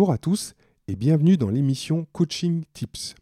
[0.00, 0.54] Bonjour à tous
[0.88, 3.14] et bienvenue dans l'émission Coaching Tips.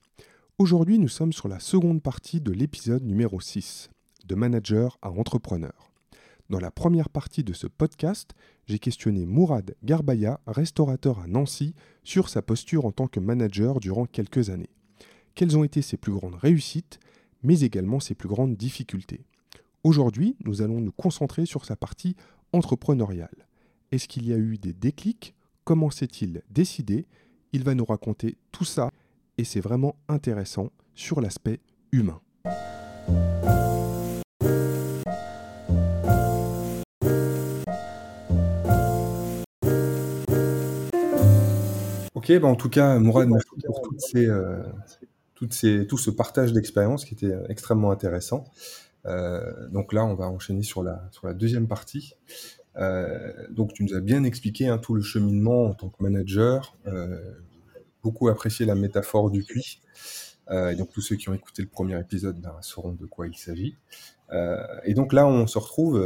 [0.59, 3.91] Aujourd'hui, nous sommes sur la seconde partie de l'épisode numéro 6,
[4.27, 5.91] de manager à entrepreneur.
[6.51, 8.31] Dans la première partie de ce podcast,
[8.67, 11.75] j'ai questionné Mourad Garbaya, restaurateur à Nancy,
[12.05, 14.71] sur sa posture en tant que manager durant quelques années.
[15.35, 17.01] Quelles ont été ses plus grandes réussites,
[17.43, 19.25] mais également ses plus grandes difficultés?
[19.83, 22.15] Aujourd'hui, nous allons nous concentrer sur sa partie
[22.53, 23.49] entrepreneuriale.
[23.91, 25.35] Est-ce qu'il y a eu des déclics
[25.69, 27.05] Comment s'est-il décidé?
[27.53, 28.91] Il va nous raconter tout ça
[29.37, 31.61] et c'est vraiment intéressant sur l'aspect
[31.93, 32.23] humain.
[42.15, 44.63] Ok, bah en tout cas, Mourad, merci pour euh,
[45.35, 48.45] tout ce partage d'expérience qui était extrêmement intéressant.
[49.05, 52.15] Euh, donc là, on va enchaîner sur la deuxième partie.
[52.79, 56.77] Euh, donc tu nous as bien expliqué hein, tout le cheminement en tant que manager,
[56.87, 57.19] euh,
[58.03, 59.81] beaucoup apprécié la métaphore du puits.
[60.51, 63.27] Euh, et donc tous ceux qui ont écouté le premier épisode ben, sauront de quoi
[63.27, 63.77] il s'agit.
[64.85, 65.99] et donc là, on se retrouve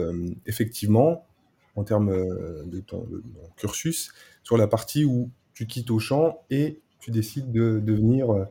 [0.47, 1.27] effectivement
[1.77, 2.12] en termes
[2.67, 3.09] de ton,
[3.56, 4.12] cursus
[4.43, 8.47] sur la partie où tu quittes au champ et tu décides de devenir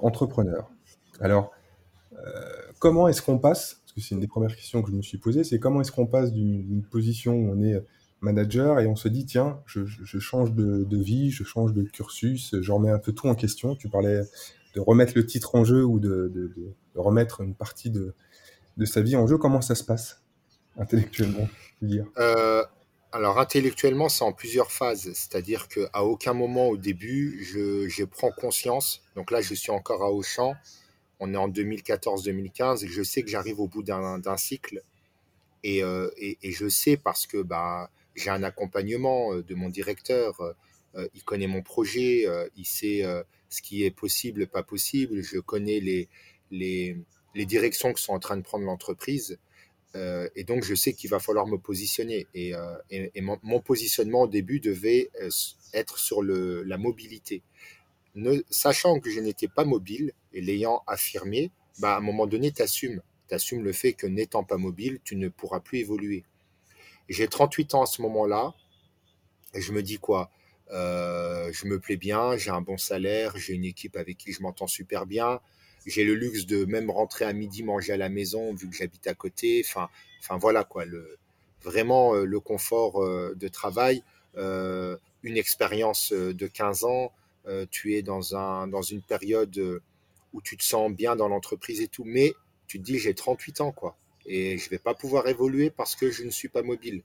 [0.00, 0.70] entrepreneur.
[1.20, 1.52] Alors,
[2.78, 5.58] comment est-ce qu'on passe c'est une des premières questions que je me suis posée, c'est
[5.58, 7.80] comment est-ce qu'on passe d'une position où on est
[8.24, 9.84] manager et on se dit, tiens, je,
[10.18, 13.76] change de, vie, je change de cursus, je remets un peu tout en question.
[13.76, 14.22] Tu parlais
[14.74, 16.52] de remettre le titre en jeu ou de,
[16.96, 18.14] remettre une partie de,
[18.84, 19.38] sa vie en jeu.
[19.38, 20.22] Comment ça se passe
[20.76, 21.48] intellectuellement
[22.18, 22.64] euh,
[23.12, 25.12] Alors intellectuellement, c'est en plusieurs phases.
[25.12, 29.02] C'est-à-dire qu'à aucun moment au début, je, je prends conscience.
[29.14, 30.54] Donc là, je suis encore à Auchan
[31.20, 34.82] on est en 2014-2015 et je sais que j'arrive au bout d'un cycle.
[35.66, 40.40] Euh, et, je sais parce que bah, j'ai un accompagnement euh, de mon directeur,
[40.94, 42.26] euh, il connaît mon projet,
[42.56, 43.02] il sait
[43.48, 45.80] ce qui est possible, pas possible, je connais
[46.50, 46.96] les,
[47.32, 49.38] directions que sont en train de prendre l'entreprise.
[49.96, 52.28] et donc, je sais qu'il va falloir me positionner.
[52.34, 52.52] Et,
[53.20, 55.10] mon, positionnement au début devait
[55.72, 57.42] être sur la mobilité
[58.50, 62.62] sachant que je n'étais pas mobile et l'ayant affirmé, bah, à un moment donné, tu
[62.62, 63.00] assumes.
[63.30, 66.24] Le fait que n'étant pas mobile, tu ne pourras plus évoluer.
[67.08, 68.54] J'ai 38 ans à ce moment-là,
[69.54, 70.30] je me dis quoi?
[70.70, 74.42] Euh, Je me plais bien, j'ai un bon salaire, j'ai une équipe avec qui je
[74.42, 75.40] m'entends super bien,
[75.86, 79.06] j'ai le luxe de même rentrer à midi manger à la maison vu que j'habite
[79.06, 79.62] à côté.
[79.66, 79.88] Enfin,
[80.20, 80.84] enfin voilà quoi,
[81.62, 84.02] vraiment euh, le confort euh, de travail,
[84.36, 87.12] une expérience de 15 ans,
[87.70, 89.80] tu es dans, un, dans une période
[90.34, 92.34] où tu te sens bien dans l'entreprise et tout, mais
[92.66, 93.96] tu te dis j'ai 38 ans quoi,
[94.26, 97.02] et je vais pas pouvoir évoluer parce que je ne suis pas mobile.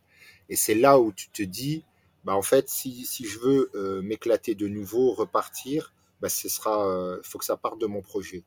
[0.49, 1.85] Et c'est là où tu te dis,
[2.25, 7.17] bah en fait, si, si je veux euh, m'éclater de nouveau, repartir, bah ce sera,
[7.23, 8.43] faut que ça parte de mon projet.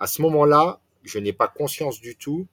[0.00, 2.48] À ce moment-là, je n'ai pas conscience du tout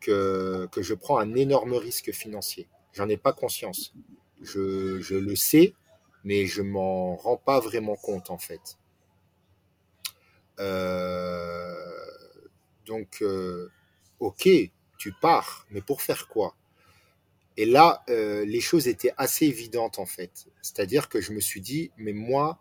[0.00, 2.68] que, que je prends un énorme risque financier.
[2.92, 3.94] J'en ai pas conscience.
[4.40, 5.74] Je, je le sais,
[6.24, 8.78] mais je m'en rends pas vraiment compte en fait.
[10.58, 11.74] Euh,
[12.86, 13.70] donc, euh,
[14.20, 14.48] ok,
[14.98, 16.54] tu pars, mais pour faire quoi?
[17.56, 20.46] Et là, euh, les choses étaient assez évidentes en fait.
[20.62, 22.58] C'est-à-dire que je me suis dit, mais moi,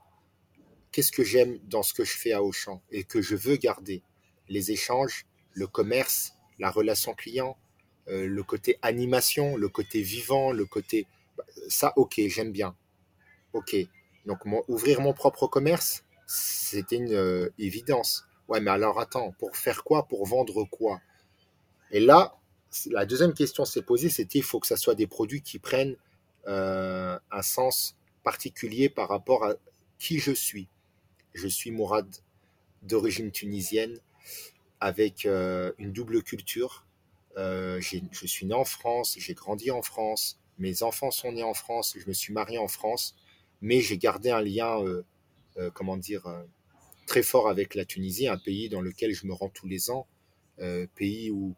[0.91, 4.03] qu'est-ce que j'aime dans ce que je fais à Auchan et que je veux garder?
[4.49, 7.57] Les échanges, le commerce, la relation client,
[8.07, 11.07] le côté animation, le côté vivant, le côté...
[11.37, 12.75] Bah, ça, ok, j'aime bien.
[13.53, 13.75] Ok.
[14.25, 18.25] Donc, ouvrir mon propre commerce, c'était une euh, évidence.
[18.47, 21.01] Ouais, mais alors attends, pour faire quoi Pour vendre quoi?
[21.91, 22.37] Et là,
[22.89, 25.97] la deuxième question s'est posée, c'était il faut que ça soit des produits qui prennent
[26.47, 29.55] euh, un sens particulier par rapport à
[29.99, 30.69] qui je suis.
[31.33, 32.07] Je suis Mourad
[32.81, 33.99] d'origine tunisienne
[34.79, 36.85] avec euh, une double culture.
[37.35, 41.95] je suis né en France, j'ai grandi en France, mes enfants sont nés en France,
[41.97, 43.15] je me suis marié en France
[43.61, 44.79] mais j'ai gardé un lien,
[45.73, 46.43] comment dire, euh,
[47.07, 50.07] très fort avec la Tunisie, un pays dans lequel je me rends tous les ans,
[50.95, 51.55] pays où,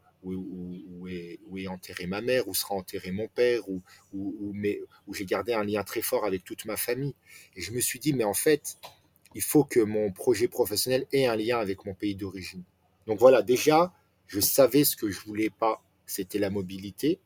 [1.07, 3.81] est, où, est, enterré ma mère, où sera enterré mon père, où,
[4.13, 7.13] où j'ai gardé un lien très fort avec toute ma famille.
[7.55, 8.77] Et je me suis dit, mais en fait,
[9.35, 12.63] il faut que mon projet professionnel ait un lien avec mon pays d'origine.
[13.07, 13.93] Donc voilà, déjà,
[14.27, 17.19] je savais ce que je voulais pas, c'était la mobilité.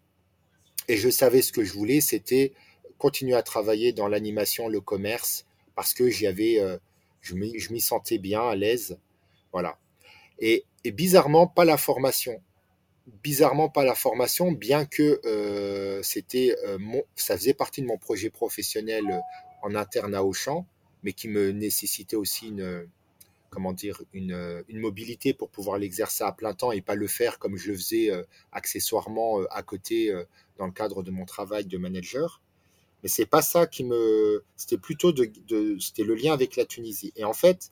[0.88, 2.54] Et je savais ce que je voulais, c'était
[2.98, 5.46] continuer à travailler dans l'animation, le commerce,
[5.78, 6.78] parce que euh,
[7.22, 8.98] je m'y sentais bien, à l'aise.
[9.54, 9.78] Voilà.
[10.40, 12.42] Et, bizarrement, pas la formation.
[13.22, 18.00] Bizarrement, pas la formation, bien que euh, c'était euh, mon, ça faisait partie de mon
[18.00, 19.22] projet professionnel
[19.62, 20.66] en interne à Auchan,
[21.04, 22.90] mais qui me nécessitait aussi une,
[23.52, 27.56] comment dire, une mobilité pour pouvoir l'exercer à plein temps et pas le faire comme
[27.56, 28.10] je le faisais
[28.52, 30.12] accessoirement à côté
[30.58, 32.42] dans le cadre de mon travail de manager.
[33.04, 34.44] Mais c'est pas ça qui me.
[34.56, 35.14] C'était plutôt
[35.80, 37.14] c'était le lien avec la Tunisie.
[37.16, 37.72] Et en fait,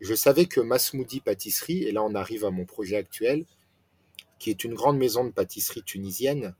[0.00, 3.46] je savais que Masmoudi Pâtisserie, et là on arrive à mon projet actuel,
[4.38, 6.54] qui est une grande maison de pâtisserie tunisienne,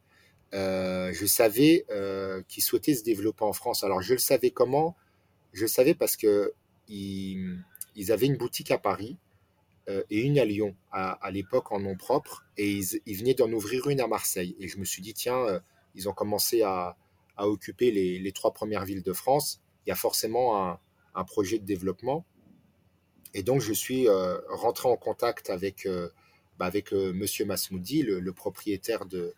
[0.53, 3.85] euh, je savais euh, qu'ils souhaitaient se développer en France.
[3.85, 4.97] Alors je le savais comment?
[5.53, 6.53] Je le savais parce que
[6.89, 7.63] ils,
[8.11, 9.17] avaient une boutique à Paris
[9.89, 13.89] euh, et une à Lyon à, l'époque en nom propre, et ils, venaient d'en ouvrir
[13.89, 14.57] une à Marseille.
[14.61, 15.61] Et je me suis dit tiens,
[15.95, 16.97] ils ont commencé à,
[17.47, 19.61] occuper les, trois premières villes de France.
[19.87, 20.79] Il y a forcément
[21.15, 22.25] un projet de développement.
[23.35, 26.09] Et donc, je suis euh, rentré en contact avec, euh,
[26.59, 29.35] bah, euh, Monsieur Masmoudi, le, propriétaire de,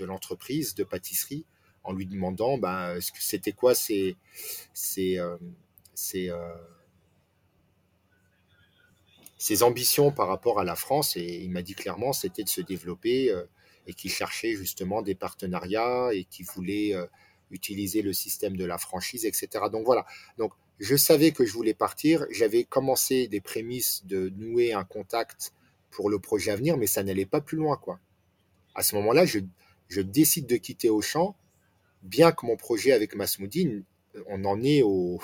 [0.00, 1.44] l'entreprise de pâtisserie,
[1.82, 4.16] en lui demandant bah, ce que c'était quoi ses,
[4.72, 5.18] ses,
[5.94, 6.30] ses,
[9.36, 11.16] ses, ambitions par rapport à la France.
[11.16, 13.32] Et il m'a dit clairement c'était de se développer
[13.88, 16.94] et qu'il cherchait justement des partenariats et qu'il voulait
[17.50, 19.64] utiliser le système de la franchise, etc.
[19.72, 20.06] Donc voilà.
[20.36, 22.24] Donc, je savais que je voulais partir.
[22.30, 25.52] J'avais commencé des prémices de nouer un contact
[25.90, 27.98] pour le projet à venir, mais ça n'allait pas plus loin, quoi.
[28.74, 29.40] À ce moment-là, je,
[29.88, 31.34] je, décide de quitter Auchan,
[32.02, 33.82] bien que mon projet avec Masmoudine,
[34.26, 35.20] on en est au,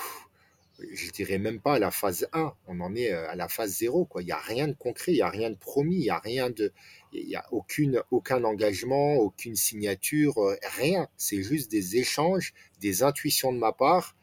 [0.79, 3.77] je dirais même pas à la phase 1, on en est euh, à la phase
[3.77, 4.23] 0, quoi.
[4.23, 6.19] Il n'y a rien de concret, il n'y a rien de promis, il n'y a
[6.19, 6.73] rien de,
[7.13, 11.09] il y a aucune, aucun engagement, aucune signature, euh, rien.
[11.17, 14.17] C'est juste des échanges, des intuitions de ma part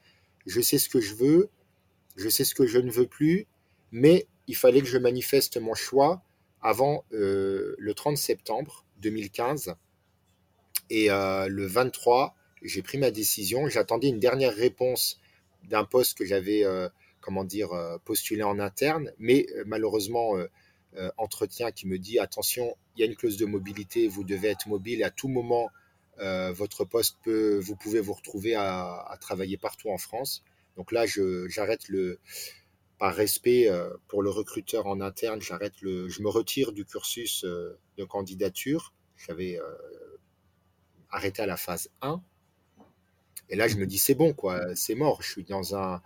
[0.46, 1.50] je sais ce que je veux,
[2.16, 3.48] je sais ce que je ne veux plus,
[3.92, 6.24] mais il fallait que je manifeste mon choix
[6.62, 9.76] avant euh, le 30 septembre 2015.
[10.90, 13.68] Et euh, le 23, j'ai pris ma décision.
[13.70, 15.21] J'attendais une dernière réponse
[15.64, 17.70] d'un poste que j'avais, euh, comment dire,
[18.06, 20.34] postulé en interne, mais malheureusement,
[21.18, 24.68] entretien qui me dit attention, il y a une clause de mobilité, vous devez être
[24.68, 25.70] mobile à tout moment
[26.20, 30.44] euh, votre poste peut, vous pouvez vous retrouver à, travailler partout en France.
[30.78, 31.06] Donc là,
[31.48, 32.20] j'arrête le,
[32.98, 37.44] par respect euh, pour le recruteur en interne, j'arrête le, je me retire du cursus
[37.44, 38.94] euh, de candidature.
[39.18, 39.60] J'avais
[41.12, 42.24] arrêté à la phase 1.
[43.52, 45.22] Et là, je me dis, c'est bon, quoi, c'est mort.
[45.22, 46.02] Je suis dans un,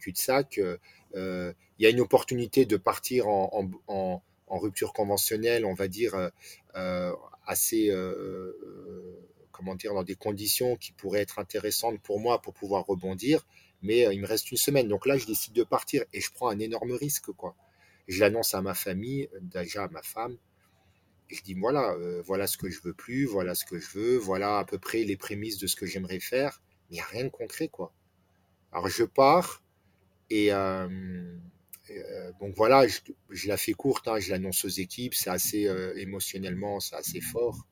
[0.00, 0.58] cul-de-sac.
[1.14, 6.30] Il y a une opportunité de partir en, en, rupture conventionnelle, on va dire,
[7.50, 12.54] assez, euh, euh, comment dire, dans des conditions qui pourraient être intéressantes pour moi pour
[12.54, 13.46] pouvoir rebondir.
[13.82, 14.88] Mais euh, il me reste une semaine.
[14.88, 17.54] Donc là, je décide de partir et je prends un énorme risque, quoi.
[18.08, 20.36] Je l'annonce à ma famille, déjà à ma femme.
[21.30, 24.58] Je dis voilà, voilà ce que je veux plus, voilà ce que je veux, voilà
[24.58, 26.60] à peu près les prémices de ce que j'aimerais faire.
[26.88, 27.92] Mais il n'y a rien de concret, quoi.
[28.72, 29.62] Alors je pars
[30.30, 30.88] et, euh,
[32.40, 36.78] donc voilà, je, la fais courte, hein, je l'annonce aux équipes, c'est assez euh, émotionnellement,
[36.78, 37.66] c'est assez fort.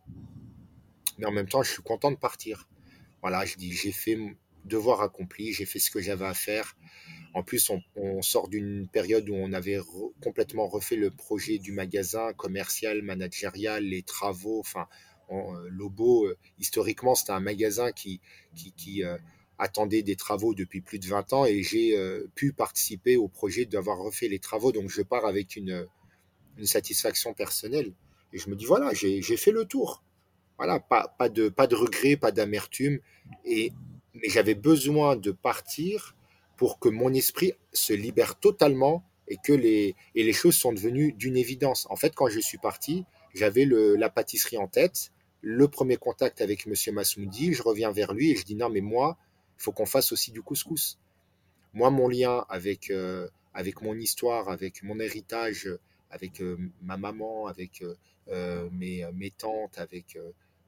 [1.19, 2.69] Mais en même temps, je suis content de partir.
[3.23, 4.19] Voilà, je dis, j'ai fait
[4.65, 6.77] devoir accompli, j'ai fait ce que j'avais à faire.
[7.35, 9.79] En plus, on, sort d'une période où on avait
[10.23, 14.61] complètement refait le projet du magasin commercial, managérial, les travaux.
[14.61, 14.89] Enfin,
[15.31, 16.29] euh, Lobo,
[16.59, 18.21] historiquement, c'était un magasin qui,
[18.55, 19.05] qui
[19.59, 23.65] attendait des travaux depuis plus de 20 ans et j'ai euh, pu participer au projet
[23.65, 24.73] d'avoir refait les travaux.
[24.73, 25.87] Donc je pars avec une,
[26.57, 27.93] une satisfaction personnelle.
[28.33, 30.05] Et je me dis, voilà, j'ai fait le tour.
[30.59, 33.01] Voilà, pas, pas, de, pas de regret, pas d'amertume.
[33.45, 33.73] Et,
[34.23, 36.15] mais j'avais besoin de partir
[36.57, 41.13] pour que mon esprit se libère totalement et que les, et les choses sont devenues
[41.13, 41.87] d'une évidence.
[41.91, 46.67] En fait, quand je suis parti, j'avais la pâtisserie en tête, le premier contact avec
[46.67, 49.17] Monsieur Masmoudi, je reviens vers lui et je dis non, mais moi,
[49.59, 50.99] il faut qu'on fasse aussi du couscous.
[51.75, 55.69] Moi, mon lien avec, euh, avec mon histoire, avec mon héritage,
[56.11, 57.85] avec euh, ma maman, avec
[58.29, 60.19] euh, mes, mes, tantes, avec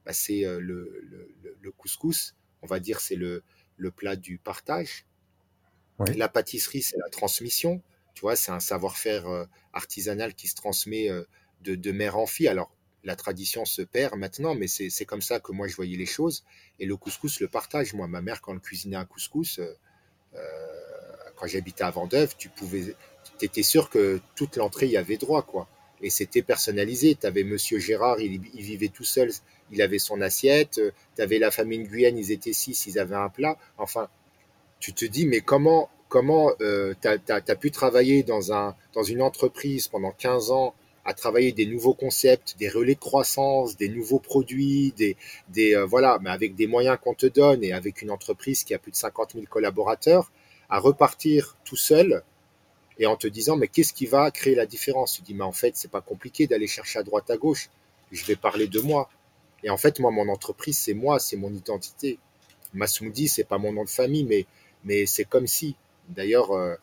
[0.05, 1.03] bah, c'est le,
[1.61, 2.35] le, couscous.
[2.63, 3.43] On va dire c'est le,
[3.77, 5.07] le plat du partage.
[6.17, 7.83] La pâtisserie, c'est la transmission.
[8.15, 9.27] Tu vois, c'est un savoir-faire
[9.75, 11.11] artisanal qui se transmet
[11.61, 12.49] de, de mère en fille.
[12.49, 12.73] Alors,
[13.05, 16.45] la tradition se perd maintenant, mais c'est comme ça que moi je voyais les choses.
[16.79, 17.95] Et le couscous le partage.
[17.95, 19.75] Moi, ma mère, quand elle cuisinait un couscous, euh,
[20.35, 20.41] euh,
[21.37, 22.95] quand j'habitais à Vendeuve, tu pouvais,
[23.41, 25.69] étais sûr que toute l'entrée y avait droit, quoi.
[26.03, 27.15] Et c'était personnalisé.
[27.15, 29.31] Tu avais Monsieur Gérard, il, vivait tout seul,
[29.71, 30.81] il avait son assiette.
[31.17, 33.57] Tu avais la famille de Guyane, ils étaient six, ils avaient un plat.
[33.79, 34.09] Enfin,
[34.79, 39.23] tu te dis, mais comment, comment euh, tu as, pu travailler dans, un, dans une
[39.23, 44.19] entreprise pendant 15 ans à travailler des nouveaux concepts, des relais de croissance, des nouveaux
[44.19, 45.17] produits, des,
[45.49, 48.75] des euh, voilà, mais avec des moyens qu'on te donne et avec une entreprise qui
[48.75, 50.31] a plus de 50 000 collaborateurs,
[50.69, 52.23] à repartir tout seul
[53.01, 55.15] et en te disant mais qu'est-ce qui va créer la différence?
[55.15, 57.69] Tu dis mais en fait c'est pas compliqué d'aller chercher à droite à gauche.
[58.13, 59.11] Je vais parler de moi.
[59.65, 62.19] Et en fait moi mon entreprise c'est moi, c'est mon identité.
[62.75, 64.47] Massoudi c'est pas mon nom de famille mais
[64.85, 65.75] mais c'est comme si.
[66.09, 66.77] D'ailleurs euh,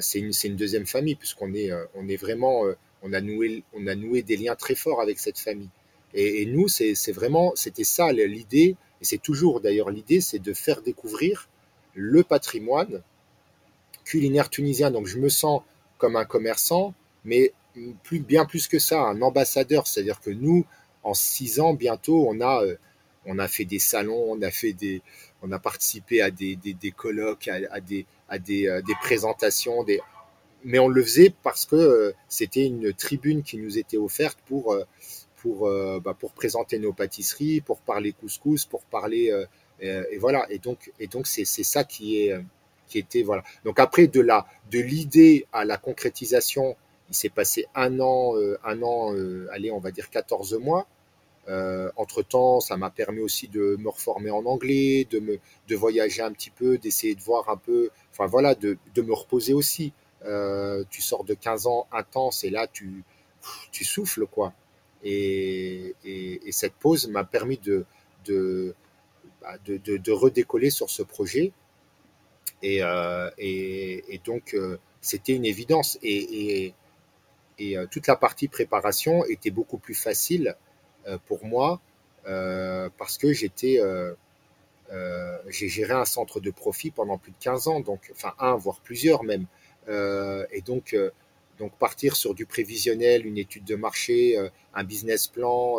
[0.00, 2.64] c'est une, une deuxième famille puisqu'on est on est vraiment
[3.04, 5.68] on a noué, on a noué des liens très forts avec cette famille.
[6.14, 10.80] Et, nous, c'est vraiment, c'était ça l'idée, et c'est toujours d'ailleurs l'idée, c'est de faire
[10.80, 11.48] découvrir
[11.94, 13.02] le patrimoine
[14.04, 14.90] culinaire tunisien.
[14.90, 15.62] Donc je me sens
[15.98, 16.94] comme un commerçant,
[17.24, 17.52] mais
[18.02, 19.86] plus, bien plus que ça, un ambassadeur.
[19.86, 20.64] C'est-à-dire que nous,
[21.02, 22.76] en six ans, bientôt, on a, euh,
[23.26, 25.02] on a fait des salons, on a fait des,
[25.42, 30.00] on a participé à des, des, colloques, à, des, à des, euh, des présentations, des,
[30.64, 34.76] mais on le faisait parce que euh, c'était une tribune qui nous était offerte pour,
[35.36, 35.70] pour,
[36.00, 39.30] bah, pour présenter nos pâtisseries, pour parler couscous, pour parler.
[39.80, 40.46] et voilà.
[40.48, 42.38] Et donc, et donc c'est ça qui, est,
[43.64, 46.76] Donc après, de, la, de l'idée à la concrétisation,
[47.10, 48.34] il s'est passé un an,
[48.64, 49.14] un an
[49.52, 50.86] allez, on va dire 14 mois.
[51.96, 56.22] entre temps, ça m'a permis aussi de me reformer en anglais, de, me, de voyager
[56.22, 59.92] un petit peu, d'essayer de voir un peu, enfin voilà, de, de me reposer aussi.
[60.26, 63.04] Euh, tu sors de 15 ans intense et là, tu,
[63.72, 64.52] tu souffles, quoi.
[65.02, 65.94] Et,
[66.50, 67.84] cette pause m'a permis de,
[68.24, 68.74] de,
[69.42, 71.52] bah, de, redécoller sur ce projet.
[72.62, 75.98] Et, euh, et donc, euh, c'était une évidence.
[76.02, 76.74] Et,
[77.58, 80.56] et, toute la partie préparation était beaucoup plus facile
[81.26, 81.80] pour moi
[82.24, 83.50] parce que j'ai
[85.68, 89.22] géré un centre de profit pendant plus de 15 ans, donc, enfin un, voire plusieurs
[89.22, 89.46] même.
[89.88, 91.10] Euh, et donc, euh,
[91.58, 95.78] donc partir sur du prévisionnel, une étude de marché, euh, un business plan,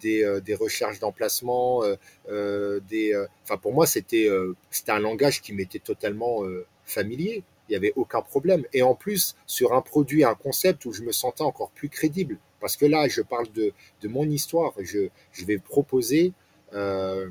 [0.00, 1.82] des, des, recherches d'emplacement,
[2.28, 4.28] des, enfin pour moi c'était
[4.70, 6.42] c'était un langage qui m'était totalement
[6.84, 7.42] familier.
[7.68, 8.64] Il n'y avait aucun problème.
[8.72, 12.38] Et en plus, sur un produit, un concept où je me sentais encore plus crédible.
[12.60, 14.72] Parce que là, je parle de, de mon histoire.
[14.80, 16.32] Je, je vais proposer
[16.74, 17.28] euh,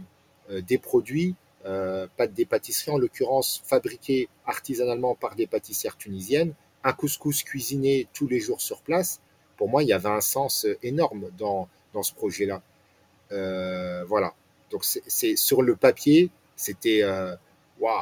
[0.67, 7.43] des produits euh, des pâtisseries, en l'occurrence fabriquées artisanalement par des pâtissières tunisiennes, un couscous
[7.43, 9.21] cuisiné tous les jours sur place.
[9.57, 12.62] Pour moi, il y avait un sens énorme dans, dans ce projet-là.
[13.31, 14.34] Euh, voilà.
[14.72, 17.36] Donc, c'est sur le papier, c'était euh,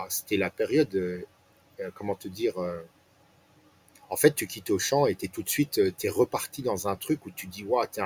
[0.09, 1.21] c'était la période, euh,
[1.93, 2.55] comment te dire,
[4.09, 6.95] en fait, tu quittes au champ et tout de suite, tu es reparti dans un
[6.95, 8.01] truc où tu dis, waouh, tu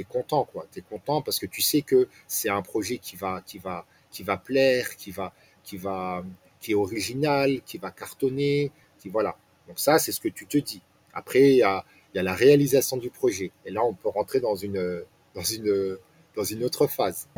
[0.00, 0.66] es, content, quoi.
[0.72, 3.84] Tu es content parce que tu sais que c'est un projet qui va, qui va,
[4.10, 5.32] qui va plaire, qui va,
[5.64, 6.24] qui va,
[6.60, 9.36] qui est original, qui va cartonner, qui voilà.
[9.66, 10.82] Donc ça, c'est ce que tu te dis.
[11.12, 13.52] Après, il y a, y a, la réalisation du projet.
[13.64, 15.02] Et là, on peut rentrer dans une,
[15.34, 15.96] dans une,
[16.36, 17.28] dans une autre phase.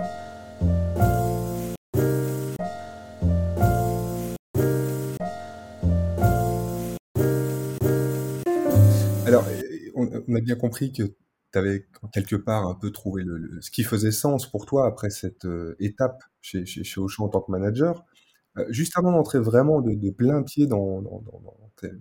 [9.27, 9.45] Alors,
[9.97, 11.03] on a bien compris que
[11.55, 13.25] tu avais quelque part un peu trouvé
[13.61, 17.41] ce qui faisait sens pour toi après cette euh, étape chez, chez, Auchan en tant
[17.41, 18.05] que manager.
[18.59, 21.23] Euh, juste avant d'entrer vraiment de, plein pied dans, dans,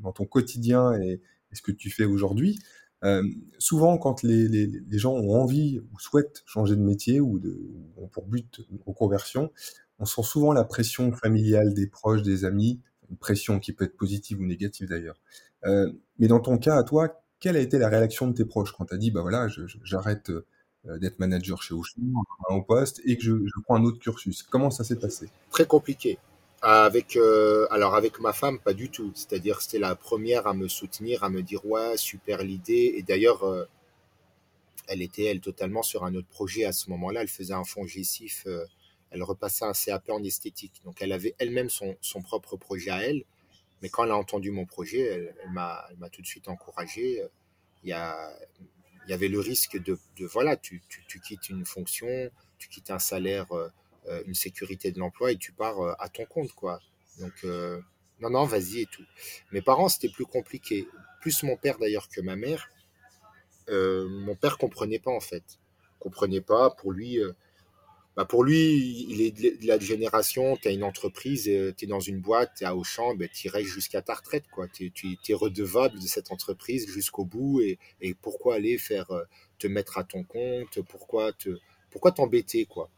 [0.01, 1.21] dans, ton quotidien et,
[1.53, 2.59] ce que tu fais aujourd'hui,
[3.03, 3.23] euh,
[3.59, 7.59] souvent quand les, gens ont envie ou souhaitent changer de métier ou, de,
[7.97, 9.51] ont pour but une reconversion,
[9.99, 12.79] on sent souvent la pression familiale des proches, des amis,
[13.09, 15.19] une pression qui peut être positive ou négative d'ailleurs.
[15.65, 18.71] Euh, mais dans ton cas, à toi, quelle a été la réaction de tes proches
[18.71, 19.47] quand tu as dit, bah voilà,
[19.83, 22.01] j'arrête euh, d'être manager chez Auchan,
[22.49, 23.33] au poste, et que je,
[23.63, 24.43] prends un autre cursus?
[24.43, 25.29] Comment ça s'est passé?
[25.51, 26.17] Très compliqué.
[26.63, 29.11] Avec, euh, alors avec ma femme, pas du tout.
[29.15, 32.93] C'est-à-dire, c'était la première à me soutenir, à me dire, ouais, super l'idée.
[32.97, 33.65] Et d'ailleurs, euh,
[34.87, 37.21] elle était, elle, totalement sur un autre projet à ce moment-là.
[37.21, 38.47] Elle faisait un fonds gessif,
[39.11, 40.81] elle repassait un CAP en esthétique.
[40.85, 43.23] Donc, elle avait elle-même son, son propre projet à elle.
[43.81, 47.21] Mais quand elle a entendu mon projet, elle, elle m'a tout de suite encouragé.
[47.83, 48.31] Il y, a,
[49.05, 52.07] il y avait le risque de, de voilà, tu, tu, tu, quittes une fonction,
[52.57, 53.69] tu quittes un salaire, euh,
[54.25, 56.79] une sécurité de l'emploi et tu pars euh, à ton compte, quoi.
[57.19, 57.79] Donc, euh,
[58.19, 59.05] non, non, vas-y et tout.
[59.51, 60.87] Mes parents, c'était plus compliqué.
[61.21, 62.69] Plus mon père d'ailleurs que ma mère.
[63.69, 65.43] Euh, mon père comprenait pas en fait.
[65.99, 66.69] Comprenait pas.
[66.71, 67.19] Pour lui,
[68.15, 71.99] bah pour lui, il est de la génération, tu as une entreprise, tu es dans
[71.99, 74.43] une boîte, tu es à Auchan, ben, tu restes jusqu'à ta retraite.
[74.73, 74.91] Tu
[75.27, 77.61] es, redevable de cette entreprise jusqu'au bout.
[77.61, 79.23] Et, et, pourquoi aller faire euh,
[79.57, 81.57] te mettre à ton compte Pourquoi te
[81.89, 82.89] pourquoi t'embêter quoi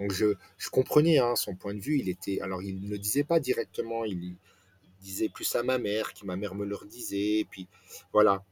[0.00, 0.34] Donc je,
[0.70, 1.98] comprenais hein, son point de vue.
[1.98, 4.36] Il était alors il ne le disait pas directement, il,
[5.00, 7.40] disait plus à ma mère, qui ma mère me le redisait.
[7.40, 7.68] Et puis
[8.12, 8.42] voilà.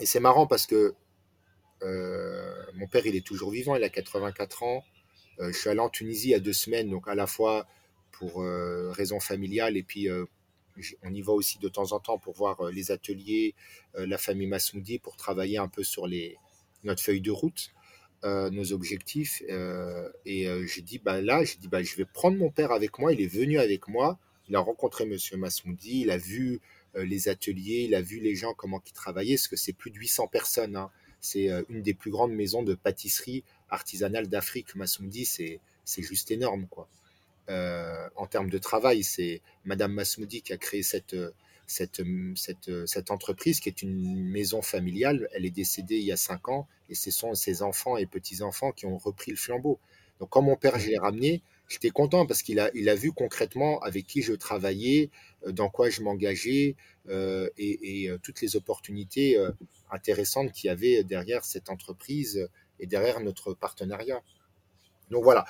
[0.00, 0.94] et c'est marrant parce que
[2.74, 4.84] mon père, il est toujours vivant, il a 84 ans.
[5.38, 7.66] je suis allé en Tunisie il y a deux semaines, donc à la fois
[8.10, 8.44] pour
[8.92, 10.08] raison familiale et puis
[11.02, 13.54] on y va aussi de temps en temps pour voir les ateliers,
[13.94, 16.38] la famille Masmoudi, pour travailler un peu sur les,
[16.84, 17.70] notre feuille de route.
[18.24, 19.42] Euh, nos objectifs.
[19.50, 22.72] Euh, et euh, j'ai dit, bah, là, j'ai dit, bah, je vais prendre mon père
[22.72, 23.12] avec moi.
[23.12, 24.18] Il est venu avec moi.
[24.48, 26.00] Il a rencontré Monsieur Masmoudi.
[26.00, 26.60] Il a vu
[26.94, 27.84] les ateliers.
[27.88, 29.34] Il a vu les gens, comment ils travaillaient.
[29.34, 30.76] Parce que c'est plus de 800 personnes.
[30.76, 30.90] Hein.
[31.20, 34.74] C'est une des plus grandes maisons de pâtisserie artisanale d'Afrique.
[34.74, 36.88] Masmoudi, c'est, c'est juste énorme, quoi.
[37.48, 41.16] en termes de travail, c'est Madame Masmoudi qui a créé cette,
[41.66, 42.02] cette,
[42.86, 45.28] cette, entreprise qui est une maison familiale.
[45.32, 48.72] Elle est décédée il y a cinq ans et ce sont ses enfants et petits-enfants
[48.72, 49.78] qui ont repris le flambeau.
[50.20, 53.12] Donc quand mon père, je l'ai ramené, j'étais content parce qu'il a, il a vu
[53.12, 55.10] concrètement avec qui je travaillais,
[55.46, 56.76] euh, dans quoi je m'engageais
[57.08, 59.38] euh, et, euh, toutes les opportunités
[59.90, 62.48] intéressantes qu'il y avait derrière cette entreprise
[62.80, 64.22] et derrière notre partenariat.
[65.10, 65.44] Donc voilà.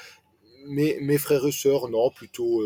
[0.67, 2.63] Mes, mes frères et sœurs, non, plutôt...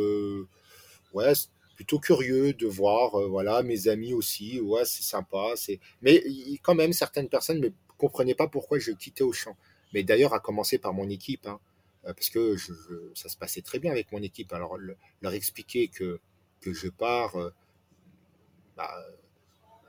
[1.13, 1.33] ouais,
[1.81, 5.81] plutôt curieux de voir, euh, voilà, mes amis aussi, ouais, c'est sympa, c'est.
[6.03, 6.23] Mais
[6.61, 9.57] quand même, certaines personnes ne comprenaient pas pourquoi je quittais Auchan.
[9.95, 11.59] Mais d'ailleurs, à commencer par mon équipe, hein,
[12.05, 12.55] euh, parce que
[13.15, 14.53] ça se passait très bien avec mon équipe.
[14.53, 14.77] Alors,
[15.23, 16.21] leur expliquer que,
[16.61, 17.51] que je pars, euh,
[18.77, 18.93] bah,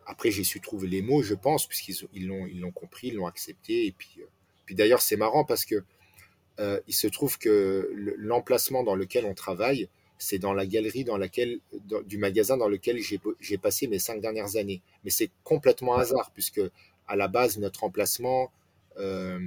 [0.05, 3.15] après, j'ai su trouver les mots, je pense, puisqu'ils ils l'ont, ils l'ont compris, ils
[3.15, 3.87] l'ont accepté.
[3.87, 4.21] Et puis,
[4.65, 5.83] puis d'ailleurs, c'est marrant parce que
[6.87, 9.89] il se trouve que l'emplacement dans lequel on travaille,
[10.21, 11.59] c'est dans la galerie dans laquelle,
[12.05, 12.99] du magasin dans lequel
[13.39, 14.81] j'ai passé mes cinq dernières années.
[15.03, 16.61] Mais c'est complètement hasard, puisque
[17.07, 18.51] à la base, notre emplacement
[18.99, 19.39] euh,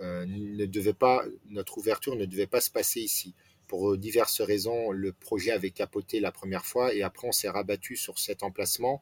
[0.00, 3.32] euh, ne devait pas, notre ouverture ne devait pas se passer ici.
[3.66, 7.96] Pour diverses raisons, le projet avait capoté la première fois et après on s'est rabattu
[7.96, 9.00] sur cet emplacement,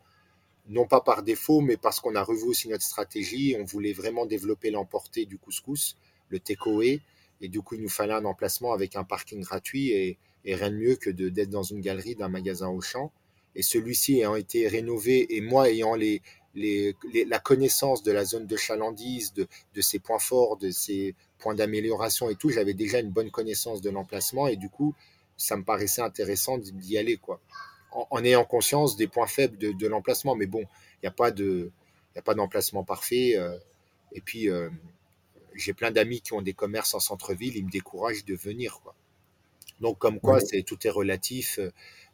[0.68, 3.56] non pas par défaut, mais parce qu'on a revu aussi notre stratégie.
[3.58, 5.96] On voulait vraiment développer l'emporté du couscous,
[6.28, 7.00] le takeaway,
[7.40, 10.70] et du coup il nous fallait un emplacement avec un parking gratuit et et rien
[10.70, 13.12] de mieux que d'être dans une galerie d'un magasin au champ.
[13.54, 16.22] Et celui-ci ayant été rénové et moi ayant les,
[16.54, 16.94] les,
[17.26, 21.54] la connaissance de la zone de chalandise, de, de ses points forts, de ses points
[21.54, 24.94] d'amélioration et tout, j'avais déjà une bonne connaissance de l'emplacement et du coup,
[25.36, 27.40] ça me paraissait intéressant d'y aller, quoi.
[27.90, 30.34] En, ayant conscience des points faibles de, de l'emplacement.
[30.34, 31.70] Mais bon, il n'y a pas de,
[32.16, 33.34] a pas d'emplacement parfait.
[33.36, 33.58] Euh,
[34.12, 34.70] et puis, euh,
[35.54, 38.94] j'ai plein d'amis qui ont des commerces en centre-ville, ils me découragent de venir, quoi.
[39.80, 41.58] Donc, comme quoi, c'est tout est relatif.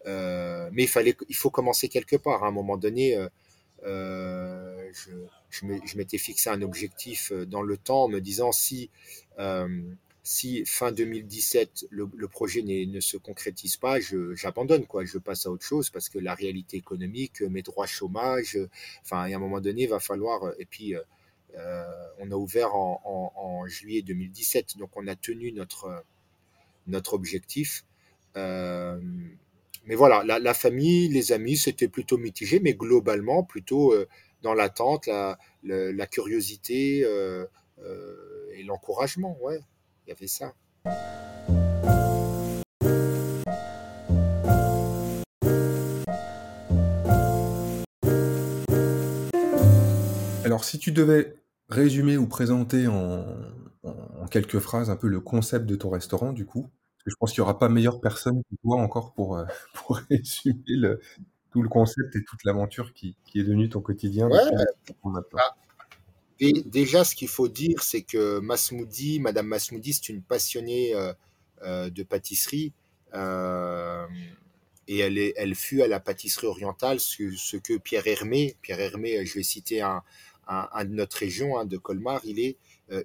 [0.06, 2.44] Euh, mais il fallait, il faut commencer quelque part.
[2.44, 3.28] À un moment donné, euh,
[3.84, 5.10] euh, je,
[5.84, 8.90] je m'étais fixé un objectif dans le temps en me disant si,
[10.22, 13.98] si fin 2017 le, le projet ne se concrétise pas,
[14.34, 18.58] j'abandonne quoi, je passe à autre chose parce que la réalité économique, mes droits chômage,
[19.02, 20.52] enfin, à un moment donné, il va falloir.
[20.58, 20.94] Et puis,
[22.18, 26.04] on a ouvert en, en, en, juillet 2017, donc on a tenu notre
[26.88, 27.84] notre objectif.
[28.36, 28.98] Euh,
[29.86, 34.06] mais voilà, la, famille, les amis, c'était plutôt mitigé, mais globalement, plutôt euh,
[34.42, 35.08] dans l'attente,
[35.62, 37.46] la, curiosité euh,
[38.54, 39.38] et l'encouragement.
[39.40, 39.60] Ouais,
[40.06, 40.54] il y avait ça.
[50.44, 51.34] Alors, si tu devais
[51.70, 53.24] résumer ou présenter en,
[53.84, 56.70] en, quelques phrases un peu le concept de ton restaurant, du coup,
[57.06, 60.62] je pense qu'il n'y aura pas meilleure personne que toi encore pour, euh, pour résumer
[60.68, 61.00] le,
[61.50, 64.28] tout le concept et toute l'aventure qui, qui, est devenue ton quotidien.
[64.28, 65.56] Bah,
[66.66, 71.12] déjà, ce qu'il faut dire, c'est que Masmoudi, Madame Masmoudi, c'est une passionnée euh,
[71.62, 72.72] euh, de pâtisserie.
[73.14, 78.80] et elle, est, elle fut à la pâtisserie orientale, ce, ce que Pierre Hermé, Pierre
[78.80, 80.02] Hermé, je vais citer un,
[80.46, 82.56] un, de notre région, hein, de Colmar, il est,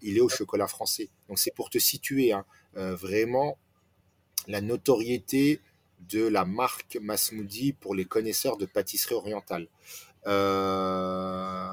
[0.02, 1.10] il est au chocolat français.
[1.28, 3.58] Donc c'est pour te situer, hein, vraiment,
[4.48, 5.60] la notoriété
[6.10, 9.68] de la marque Masmoudi pour les connaisseurs de pâtisserie orientale.
[10.28, 11.68] Euh,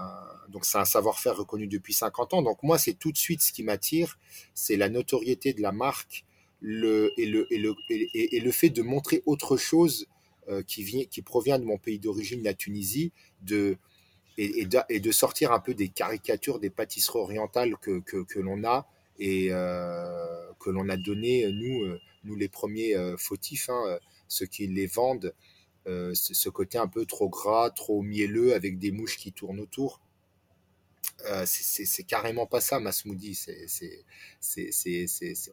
[0.49, 2.43] donc c'est un savoir-faire reconnu depuis 50 ans.
[2.43, 4.19] Donc moi, c'est tout de suite ce qui m'attire,
[4.55, 6.25] c'est la notoriété de la marque
[6.63, 10.07] et, le, fait de montrer autre chose
[10.49, 13.13] euh, qui, vient, qui provient de mon pays d'origine, la Tunisie,
[14.37, 18.87] et, de, sortir un peu des caricatures des pâtisseries orientales que l'on a
[19.21, 24.47] et euh, que l'on a donné, nous, euh, nous les premiers euh, fautifs, hein, ceux
[24.47, 25.35] qui les vendent,
[25.87, 30.01] ce côté un peu trop gras, trop mielleux, avec des mouches qui tournent autour.
[31.27, 33.39] Euh, c'est carrément pas ça, ma smoothie.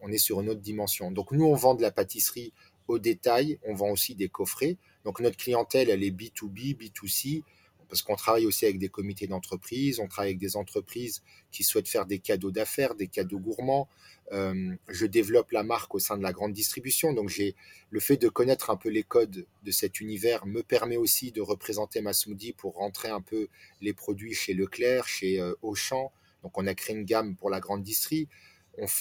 [0.01, 1.11] on est sur une autre dimension.
[1.11, 2.53] Donc nous, on vend de la pâtisserie
[2.87, 4.77] au détail, on vend aussi des coffrets.
[5.03, 7.43] Donc notre clientèle, elle est B2B, B2C.
[7.89, 11.21] Parce qu'on travaille aussi avec des comités d'entreprise, on travaille avec des entreprises
[11.51, 13.87] qui souhaitent faire des cadeaux d'affaires, des cadeaux gourmands.
[14.31, 17.55] Euh, je développe la marque au sein de la grande distribution, donc j'ai
[17.89, 21.41] le fait de connaître un peu les codes de cet univers me permet aussi de
[21.41, 23.47] représenter ma smoothie pour rentrer un peu
[23.81, 26.11] les produits chez Leclerc, chez euh, Auchan.
[26.43, 28.27] Donc on a créé une gamme pour la grande distrie.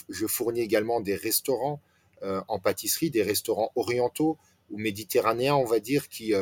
[0.09, 1.81] je fournis également des restaurants
[2.23, 4.39] euh, en pâtisserie, des restaurants orientaux
[4.71, 6.35] ou méditerranéens, on va dire, qui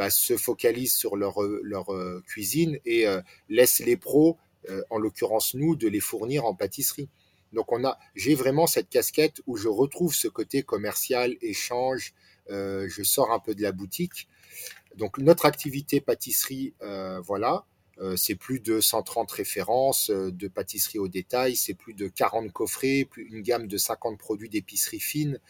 [0.00, 4.38] bah, se focalisent sur leur, euh, leur euh, cuisine et euh, laissent les pros,
[4.88, 7.10] en l'occurrence nous, de les fournir en pâtisserie.
[7.52, 12.14] Donc on a, j'ai vraiment cette casquette où je retrouve ce côté commercial, échange,
[12.48, 14.28] je sors un peu de la boutique.
[14.96, 16.74] Donc notre activité pâtisserie,
[17.24, 17.64] voilà,
[18.16, 23.28] c'est plus de 130 références de pâtisserie au détail, c'est plus de 40 coffrets, plus
[23.32, 25.40] une gamme de 50 produits d'épicerie fine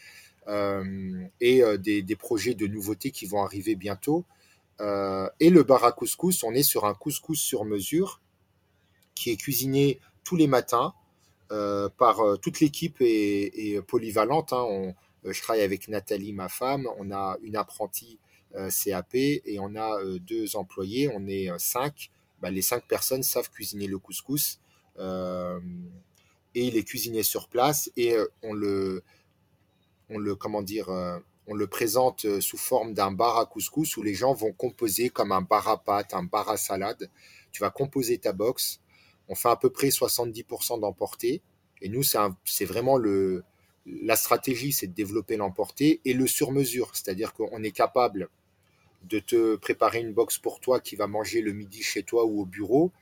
[0.48, 4.24] et des, des, projets de nouveautés qui vont arriver bientôt.
[4.80, 8.20] Euh, et le bar à couscous, on est sur un couscous sur mesure
[9.14, 10.94] qui est cuisiné tous les matins
[11.52, 14.52] euh, par euh, toute l'équipe et, polyvalente.
[14.52, 14.94] Hein.
[15.24, 16.88] je travaille avec Nathalie, ma femme.
[16.98, 18.18] On a une apprentie
[18.52, 21.10] CAP et on a deux employés.
[21.14, 22.10] On est cinq.
[22.40, 24.60] Bah, les cinq personnes savent cuisiner le couscous
[24.98, 29.04] et il est cuisiné sur place et on le,
[30.10, 30.90] on le comment dire
[31.50, 35.10] on le présente euh, sous forme d'un bar à couscous où les gens vont composer
[35.10, 37.10] comme un bar à pâtes, un bar à salade.
[37.50, 38.80] Tu vas composer ta box.
[39.28, 41.42] On fait à peu près 70% d'emporter.
[41.82, 43.42] Et nous, c'est vraiment le,
[43.84, 46.90] la stratégie, c'est de développer l'emporter et le sur-mesure.
[46.92, 48.28] C'est-à-dire qu'on est capable
[49.02, 52.42] de te préparer une box pour toi qui va manger le midi chez toi ou
[52.42, 52.92] au bureau.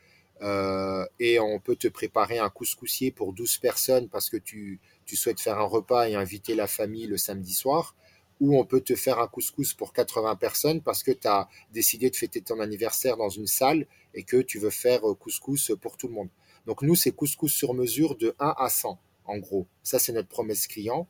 [0.41, 5.17] Euh, et on peut te préparer un couscoussier pour 12 personnes parce que tu, tu
[5.17, 7.97] souhaites faire un repas et inviter la famille le samedi soir
[8.41, 12.11] ou on peut te faire un couscous pour 80 personnes parce que tu as décidé
[12.11, 15.97] de fêter ton anniversaire dans une salle et que tu veux faire euh, couscous pour
[15.97, 16.29] tout le monde.
[16.67, 19.67] Donc nous, c'est couscous sur mesure de 1 à 100, en gros.
[19.83, 21.09] Ça, c'est notre promesse client.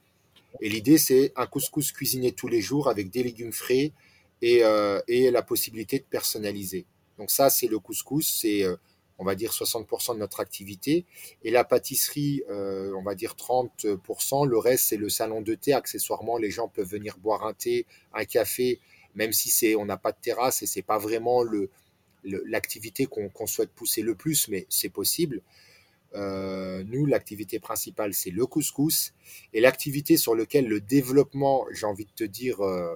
[0.60, 3.92] Et l'idée, c'est un couscous cuisiné tous les jours avec des légumes frais
[4.40, 6.86] et, euh, la possibilité de personnaliser.
[7.18, 8.76] Donc ça, c'est le couscous, c'est euh,
[9.18, 11.04] on va dire 60% de notre activité.
[11.42, 14.46] Et la pâtisserie, euh, on va dire 30%.
[14.46, 15.72] Le reste, c'est le salon de thé.
[15.72, 18.80] Accessoirement, les gens peuvent venir boire un thé, un café,
[19.14, 21.70] même si c'est, on n'a pas de terrasse et c'est pas vraiment le,
[22.24, 25.42] l'activité qu'on souhaite pousser le plus, mais c'est possible.
[26.14, 29.12] Euh, nous, l'activité principale, c'est le couscous.
[29.52, 32.94] Et l'activité sur laquelle le développement, j'ai envie de te dire, euh,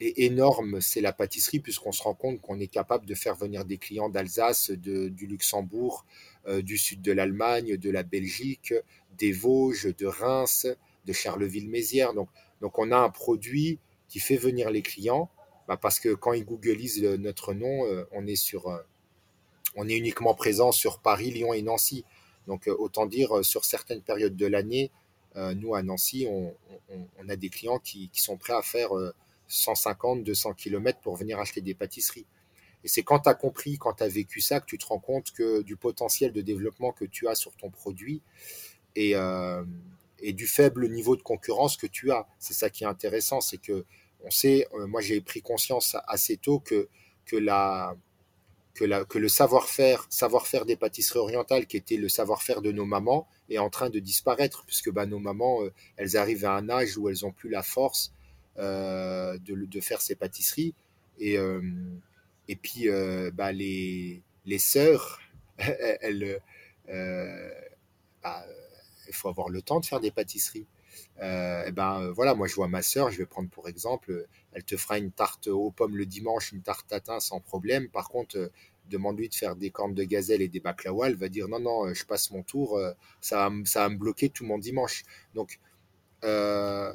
[0.00, 3.78] énorme, c'est la pâtisserie, puisqu'on se rend compte qu'on est capable de faire venir des
[3.78, 6.04] clients d'Alsace, de, du Luxembourg,
[6.46, 8.74] euh, du sud de l'Allemagne, de la Belgique,
[9.16, 10.66] des Vosges, de Reims,
[11.06, 12.12] de Charleville-Mézières.
[12.14, 12.28] Donc,
[12.60, 13.78] donc on a un produit
[14.08, 15.30] qui fait venir les clients,
[15.68, 18.78] bah, parce que quand ils googlisent notre nom, euh, on est sur, euh,
[19.76, 22.04] on est uniquement présent sur Paris, Lyon et Nancy.
[22.46, 24.90] Donc autant dire sur certaines périodes de l'année,
[25.34, 26.54] nous à Nancy, on,
[26.90, 28.90] on, a des clients qui, qui, sont prêts à faire
[29.48, 32.26] 150, 200 km pour venir acheter des pâtisseries.
[32.84, 34.98] Et c'est quand tu as compris, quand tu as vécu ça, que tu te rends
[34.98, 38.22] compte que du potentiel de développement que tu as sur ton produit
[38.94, 39.64] et, euh,
[40.22, 42.26] du faible niveau de concurrence que tu as.
[42.38, 43.84] C'est ça qui est intéressant, c'est que
[44.22, 46.88] on sait, euh, moi j'ai pris conscience assez tôt que,
[47.26, 47.94] que, la,
[48.74, 52.86] que, la, que le savoir-faire, savoir-faire des pâtisseries orientales, qui était le savoir-faire de nos
[52.86, 56.70] mamans, est en train de disparaître, puisque bah, nos mamans, euh, elles arrivent à un
[56.70, 58.13] âge où elles n'ont plus la force
[58.56, 60.74] de, de, faire ses pâtisseries.
[61.18, 61.60] Et, euh,
[62.48, 65.20] et puis, euh, bah, les, les sœurs,
[65.58, 66.40] elles,
[68.22, 68.44] bah,
[69.06, 70.66] il faut avoir le temps de faire des pâtisseries.
[71.20, 74.76] et ben voilà, moi je vois ma sœur, je vais prendre pour exemple, elle te
[74.76, 77.88] fera une tarte aux pommes le dimanche, une tarte tatin sans problème.
[77.88, 78.50] Par contre,
[78.90, 81.92] demande-lui de faire des cornes de gazelle et des baklawa, elle va dire non, non,
[81.94, 82.80] je passe mon tour,
[83.20, 85.04] ça, va, ça va me bloquer tout mon dimanche.
[85.34, 85.60] Donc,
[86.24, 86.92] euh,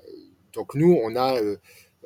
[0.53, 1.57] donc nous, on a, euh,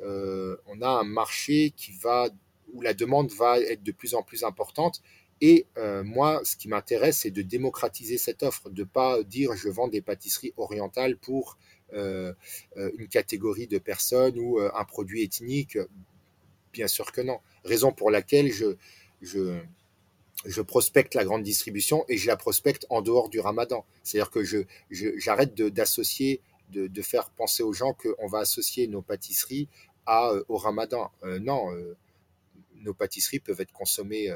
[0.02, 2.28] euh, on a un marché qui va,
[2.72, 5.02] où la demande va être de plus en plus importante.
[5.40, 9.68] Et euh, moi, ce qui m'intéresse, c'est de démocratiser cette offre, de pas dire je
[9.68, 11.58] vends des pâtisseries orientales pour
[11.92, 15.78] une catégorie de personnes ou un produit ethnique.
[16.72, 17.38] Bien sûr que non.
[17.64, 18.74] Raison pour laquelle je,
[19.22, 19.60] je,
[20.44, 23.84] je prospecte la grande distribution et je la prospecte en dehors du ramadan.
[24.02, 24.58] C'est-à-dire que je,
[24.90, 29.68] j'arrête d'associer de, faire penser aux gens qu'on va associer nos pâtisseries
[30.06, 31.10] à, euh, au ramadan.
[31.22, 31.96] Euh, non, euh,
[32.76, 34.28] nos pâtisseries peuvent être consommées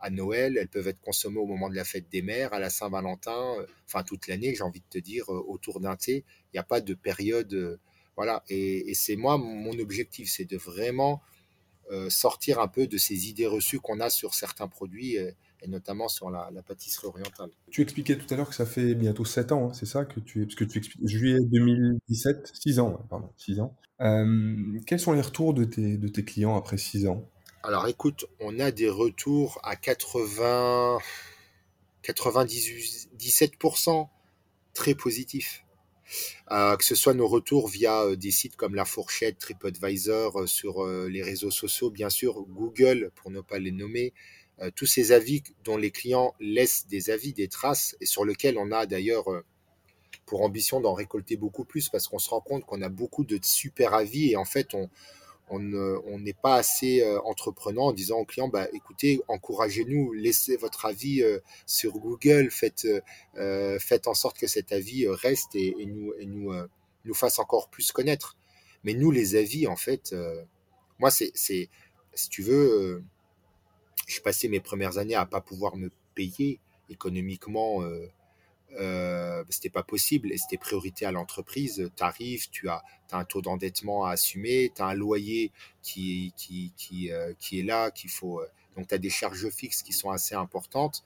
[0.00, 2.68] à Noël, elles peuvent être consommées au moment de la fête des mères, à la
[2.68, 3.54] Saint-Valentin,
[3.86, 6.24] enfin toute l'année, j'ai envie de te dire, autour d'un thé.
[6.48, 7.78] Il n'y a pas de période.
[8.16, 8.42] voilà.
[8.48, 11.22] Et, c'est moi, mon objectif, c'est de vraiment
[12.08, 15.16] sortir un peu de ces idées reçues qu'on a sur certains produits
[15.62, 17.50] et notamment sur la, pâtisserie orientale.
[17.70, 20.20] Tu expliquais tout à l'heure que ça fait bientôt 7 ans, hein, c'est ça que
[20.20, 23.76] tu, parce que tu expliques, juillet 2017, 6 ans, pardon, 6 ans.
[24.00, 27.28] Euh, quels sont les retours de tes, de tes clients après 6 ans?
[27.62, 30.98] Alors écoute, on a des retours à 80,
[32.02, 34.08] 97%
[34.74, 35.64] très positifs.
[36.50, 40.84] Euh, que ce soit nos retours via euh, des sites comme La Fourchette, TripAdvisor, sur
[40.84, 44.12] les réseaux sociaux, bien sûr, Google, pour ne pas les nommer,
[44.76, 48.70] tous ces avis dont les clients laissent des avis, des traces, et sur lesquels on
[48.70, 49.44] a d'ailleurs euh,
[50.26, 53.38] pour ambition d'en récolter beaucoup plus, parce qu'on se rend compte qu'on a beaucoup de
[53.42, 54.88] super avis, et en fait, on,
[55.48, 60.86] on n'est pas assez euh, entreprenant en disant aux clients, bah, écoutez, encouragez-nous, laissez votre
[60.86, 61.22] avis
[61.66, 62.86] sur Google, faites,
[63.80, 66.52] faites en sorte que cet avis reste et, nous, et nous,
[67.04, 68.36] nous fasse encore plus connaître.
[68.84, 70.14] Mais nous, les avis, en fait,
[70.98, 71.68] moi, c'est, si
[72.30, 73.02] tu veux,
[74.12, 77.82] j'ai passé mes premières années à pas pouvoir me payer économiquement.
[77.82, 78.10] Euh,
[78.80, 81.90] euh, c'était pas possible et c'était priorité à l'entreprise.
[81.94, 85.50] Tu arrives, tu as, as, un taux d'endettement à assumer, tu as un loyer
[85.82, 88.40] qui, qui, qui, euh, qui est là, qu'il faut.
[88.40, 88.46] Euh,
[88.76, 91.04] donc, tu as des charges fixes qui sont assez importantes.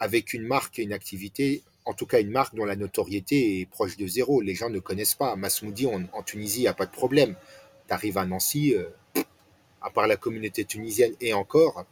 [0.00, 3.66] Avec une marque et une activité, en tout cas une marque dont la notoriété est
[3.66, 4.40] proche de zéro.
[4.40, 5.36] Les gens ne connaissent pas.
[5.36, 7.36] Masmoudi, en Tunisie, il n'y a pas de problème.
[7.86, 8.74] Tu arrives à Nancy,
[9.80, 11.84] à part la communauté tunisienne et encore,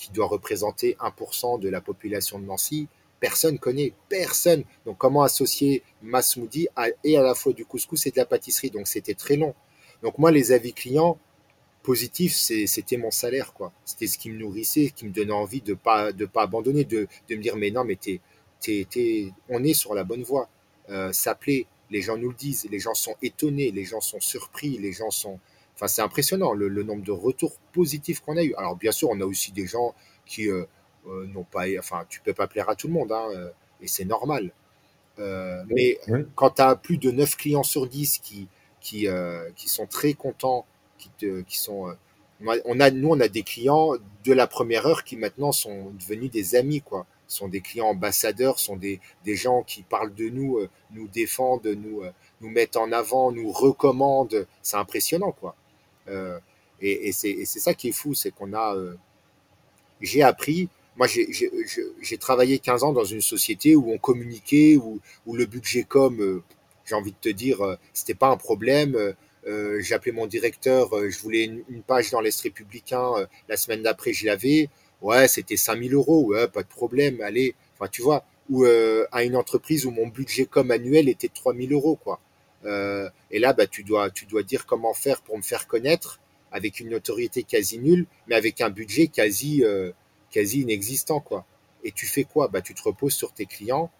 [0.00, 2.88] qui doit représenter 1% de la population de Nancy,
[3.20, 4.64] personne connaît, personne.
[4.86, 8.70] Donc comment associer Masmoudi à, et à la fois du couscous et de la pâtisserie?
[8.70, 9.54] Donc c'était très long.
[10.02, 11.18] Donc moi, les avis clients
[11.82, 13.72] positifs, c'était mon salaire, quoi.
[13.84, 17.06] C'était ce qui me nourrissait, qui me donnait envie de pas de pas abandonner, de,
[17.28, 18.20] de me dire mais non, mais t'es,
[19.48, 20.48] on est sur la bonne voie.
[20.88, 24.20] Euh, ça plaît, les gens nous le disent, les gens sont étonnés, les gens sont
[24.20, 25.38] surpris, les gens sont
[25.80, 28.54] Enfin, c'est impressionnant le, nombre de retours positifs qu'on a eu.
[28.56, 29.94] Alors, bien sûr, on a aussi des gens
[30.26, 30.66] qui euh,
[31.06, 31.64] euh, n'ont pas.
[31.78, 33.48] Enfin, tu peux pas plaire à tout le monde, hein, euh,
[33.80, 34.52] et c'est normal.
[35.18, 35.98] mais
[36.34, 38.48] quand tu as plus de 9 clients sur 10 qui,
[38.82, 39.06] qui,
[39.56, 40.66] qui sont très contents,
[40.98, 41.96] qui, te, qui sont.
[42.42, 43.92] on a, nous, on a des clients
[44.24, 48.58] de la première heure qui maintenant sont devenus des amis, quoi sont des clients ambassadeurs,
[48.58, 50.58] sont des, des gens qui parlent de nous,
[50.90, 52.02] nous défendent, nous,
[52.40, 54.48] nous mettent en avant, nous recommandent.
[54.62, 55.54] C'est impressionnant, quoi.
[56.08, 56.38] Euh,
[56.80, 58.74] et, c'est ça qui est fou, c'est qu'on a.
[58.74, 58.94] Euh,
[60.00, 60.68] j'ai appris.
[60.96, 65.84] Moi, j'ai travaillé 15 ans dans une société où on communiquait, où, où le budget
[65.84, 66.42] com, euh,
[66.84, 67.58] j'ai envie de te dire,
[67.92, 69.14] c'était pas un problème.
[69.46, 73.12] j'ai appelé mon directeur, je voulais une, page dans l'Est républicain,
[73.48, 74.68] la semaine d'après, je l'avais.
[75.00, 77.54] Ouais, c'était 5000 euros, ouais, pas de problème, allez.
[77.78, 81.72] Enfin, tu vois, ou à une entreprise où mon budget com annuel était de 3000
[81.72, 82.20] euros, quoi.
[82.64, 86.20] Euh, et là, bah, tu dois, tu dois dire comment faire pour me faire connaître
[86.52, 89.92] avec une notoriété quasi nulle, mais avec un budget quasi, euh,
[90.30, 91.46] quasi inexistant, quoi.
[91.84, 92.48] Et tu fais quoi?
[92.48, 93.90] Bah, tu te reposes sur tes clients,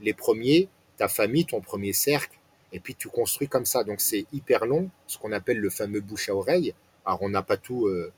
[0.00, 2.38] les premiers, ta famille, ton premier cercle,
[2.72, 3.84] et puis tu construis comme ça.
[3.84, 6.74] Donc c'est hyper long, ce qu'on appelle le fameux bouche à oreille.
[7.04, 8.12] Alors on n'a pas tout, euh,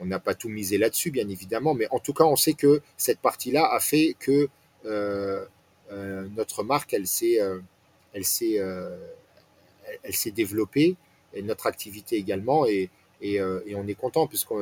[0.00, 2.82] on n'a pas tout misé là-dessus, bien évidemment, mais en tout cas, on sait que
[2.96, 4.48] cette partie-là a fait que
[4.84, 7.38] notre marque, elle s'est,
[8.12, 8.58] elle s'est
[10.02, 10.96] elle, s'est développée,
[11.32, 12.90] et notre activité également, et,
[13.22, 14.54] euh, on est content, puisque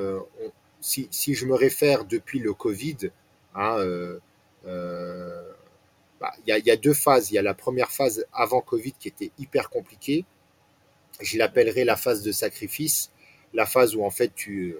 [0.80, 3.10] si, si, je me réfère depuis le Covid,
[3.54, 4.18] hein, euh,
[4.66, 5.52] euh,
[6.20, 7.30] bah, il y, a, deux phases.
[7.30, 10.24] Il y a la première phase avant Covid qui était hyper compliquée.
[11.20, 13.10] Je l'appellerai la phase de sacrifice,
[13.54, 14.76] la phase où en fait tu,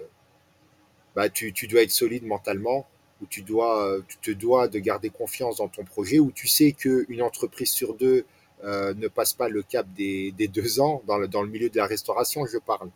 [1.15, 2.87] bah, tu, tu dois être solide mentalement,
[3.21, 6.71] où tu, dois, tu te dois de garder confiance dans ton projet, où tu sais
[6.73, 8.25] qu'une entreprise sur deux
[8.63, 11.77] euh, ne passe pas le cap des, deux ans dans le, dans le milieu de
[11.77, 12.89] la restauration, je parle.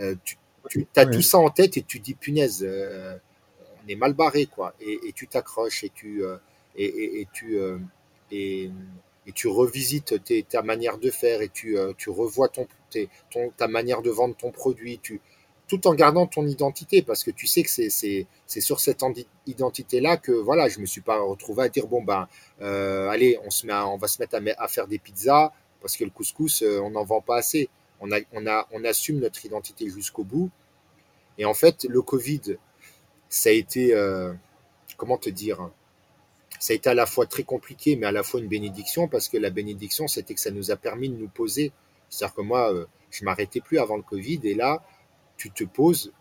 [0.00, 0.38] Euh, tu,
[0.96, 3.16] as tout ça en tête et tu dis punaise, euh,
[3.84, 4.74] on est mal barré quoi.
[4.80, 6.22] Et, tu t'accroches et tu
[6.76, 7.58] et, tu
[8.30, 8.70] et,
[9.34, 10.14] tu revisites
[10.48, 12.66] ta manière de faire et tu, tu revois ton,
[13.30, 14.98] ton, ta manière de vendre ton produit.
[15.02, 15.20] Tu,
[15.68, 18.26] tout en gardant ton identité, parce que tu sais que c'est
[18.60, 19.02] sur cette
[19.46, 22.28] identité-là que voilà, je me suis pas retrouvé à dire bon ben
[22.60, 26.04] euh, allez, on se met, on va se mettre à, faire des pizzas parce que
[26.04, 27.68] le couscous, euh, on n'en vend pas assez.
[28.00, 30.50] On a, on a, on assume notre identité jusqu'au bout.
[31.38, 32.56] Et en fait, le Covid,
[33.28, 34.32] ça a été, euh,
[34.96, 35.70] comment te dire,
[36.58, 39.28] ça a été à la fois très compliqué, mais à la fois une bénédiction parce
[39.28, 41.72] que la bénédiction, c'était que ça nous a permis de nous poser.
[42.08, 42.72] C'est-à-dire que moi,
[43.10, 44.82] je m'arrêtais plus avant le Covid et là,
[45.36, 46.12] tu te poses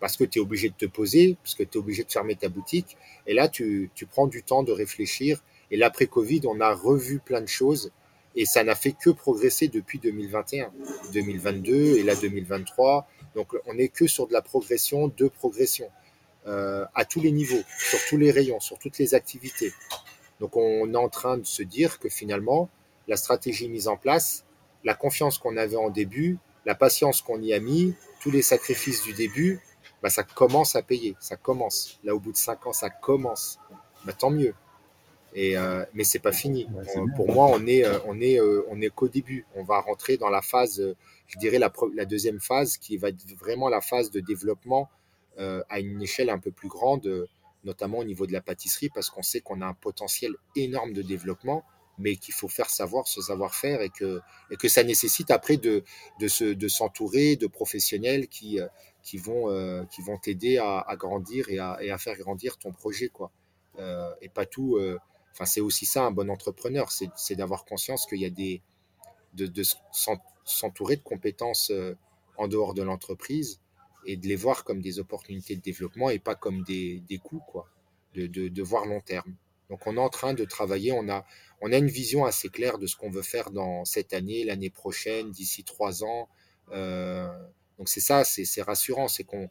[0.00, 2.36] parce que tu es obligé de te poser, parce que tu es obligé de fermer
[2.36, 2.96] ta boutique.
[3.26, 5.42] Et là, tu, tu prends du temps de réfléchir.
[5.70, 7.90] Et l'après-Covid, on a revu plein de choses
[8.36, 10.72] et ça n'a fait que progresser depuis 2021,
[11.12, 13.06] 2022 et là 2023.
[13.34, 15.88] Donc on n'est que sur de la progression, de progression,
[16.46, 19.72] euh, à tous les niveaux, sur tous les rayons, sur toutes les activités.
[20.40, 22.68] Donc on est en train de se dire que finalement,
[23.06, 24.44] la stratégie mise en place,
[24.82, 29.02] la confiance qu'on avait en début, la patience qu'on y a mis, tous les sacrifices
[29.02, 29.60] du début,
[30.02, 32.00] bah, ça commence à payer, ça commence.
[32.04, 33.58] Là, au bout de cinq ans, ça commence.
[34.06, 34.54] Bah, tant mieux.
[35.34, 36.66] Et, euh, mais c'est pas fini.
[37.16, 39.44] pour moi, on est, euh, on est, euh, on est qu'au début.
[39.54, 40.82] On va rentrer dans la phase,
[41.26, 44.88] je dirais la, la, deuxième phase, qui va être vraiment la phase de développement
[45.36, 47.28] à une échelle un peu plus grande,
[47.64, 51.02] notamment au niveau de la pâtisserie, parce qu'on sait qu'on a un potentiel énorme de
[51.02, 51.62] développement,
[51.98, 55.84] mais qu'il faut faire savoir ce savoir-faire et que, et que ça nécessite après de,
[56.20, 58.58] de, se, de s'entourer de professionnels qui,
[59.02, 62.72] qui vont, qui vont t'aider à, à, grandir et à, et à, faire grandir ton
[62.72, 63.30] projet, quoi.
[64.20, 64.78] et pas tout
[65.34, 68.62] Enfin, c'est aussi ça un bon entrepreneur, c'est d'avoir conscience qu'il y a des
[69.34, 69.62] de, de
[70.44, 71.96] s'entourer de compétences euh,
[72.36, 73.60] en dehors de l'entreprise
[74.06, 77.42] et de les voir comme des opportunités de développement et pas comme des, des coûts,
[77.48, 77.68] quoi,
[78.14, 79.34] de, de, de, voir long terme.
[79.70, 81.24] Donc on est en train de travailler, on a,
[81.60, 84.70] on a une vision assez claire de ce qu'on veut faire dans cette année, l'année
[84.70, 86.28] prochaine, d'ici trois ans.
[86.72, 87.28] Euh,
[87.78, 89.50] donc c'est ça, c'est rassurant, c'est qu'on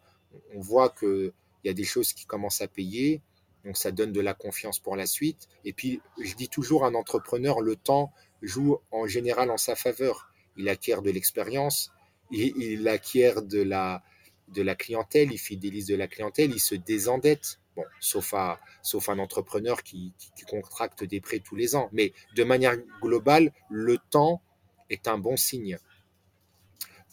[0.54, 3.21] on voit qu'il y a des choses qui commencent à payer,
[3.65, 5.47] donc ça donne de la confiance pour la suite.
[5.63, 10.30] Et puis, je dis toujours, un entrepreneur, le temps joue en général en sa faveur.
[10.58, 11.91] Il acquiert de l'expérience,
[12.32, 14.04] il, acquiert de la,
[14.49, 17.60] de la clientèle, il fidélise de la clientèle, il se désendette.
[17.75, 20.13] Bon, sauf, un entrepreneur qui,
[20.47, 21.89] contracte des prêts tous les ans.
[21.91, 24.41] Mais de manière globale, le temps
[24.89, 25.77] est un bon signe.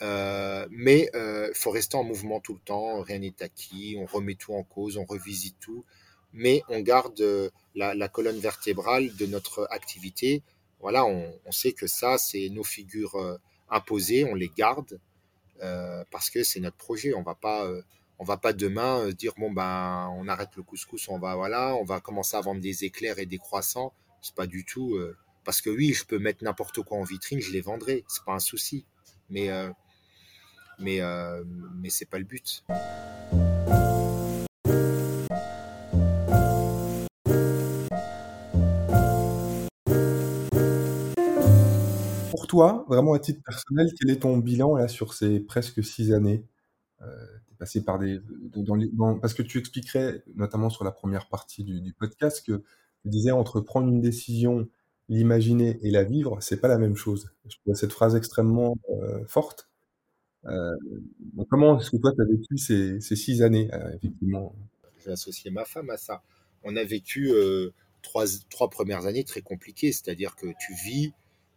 [0.03, 4.07] Euh, mais il euh, faut rester en mouvement tout le temps, rien n'est acquis, on
[4.07, 5.85] remet tout en cause, on revisite tout
[6.33, 10.45] mais on garde euh, la, colonne vertébrale de notre activité.
[10.79, 15.01] Voilà, on, sait que ça, c'est nos figures imposées, on les garde
[16.11, 17.13] parce que c'est notre projet.
[17.13, 17.69] On va pas,
[18.21, 21.85] on va pas demain dire bon ben on arrête le couscous, on va voilà, on
[21.85, 23.93] va commencer à vendre des éclairs et des croissants.
[24.23, 24.97] C'est pas du tout
[25.45, 28.35] parce que oui, je peux mettre n'importe quoi en vitrine, je les vendrai, c'est pas
[28.35, 28.87] un souci.
[29.31, 29.49] Mais
[30.79, 31.01] mais
[31.75, 32.63] mais c'est pas le but.
[42.51, 46.45] toi, vraiment à titre personnel, quel est ton bilan là sur ces presque six années?
[47.63, 52.63] Euh, parce que tu expliquerais, notamment sur la première partie du, podcast, que
[53.03, 54.69] tu disais entre prendre une décision,
[55.09, 57.31] l'imaginer et la vivre, c'est pas la même chose.
[57.49, 59.69] Je trouve cette phrase extrêmement euh, forte.
[60.47, 60.77] Euh,
[61.51, 64.55] comment est-ce que toi, tu as vécu ces, six années, effectivement?
[65.05, 66.23] J'ai associé ma femme à ça.
[66.63, 67.33] On a vécu
[68.03, 71.13] trois, premières années très compliquées, c'est-à-dire que tu vis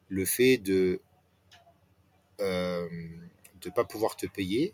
[0.10, 1.02] le fait de
[2.40, 4.74] ne euh, pas pouvoir te payer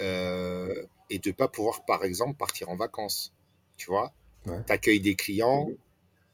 [0.00, 3.32] euh, et de pas pouvoir, par exemple, partir en vacances.
[3.76, 4.12] Tu vois?
[4.44, 5.68] Tu accueilles des clients,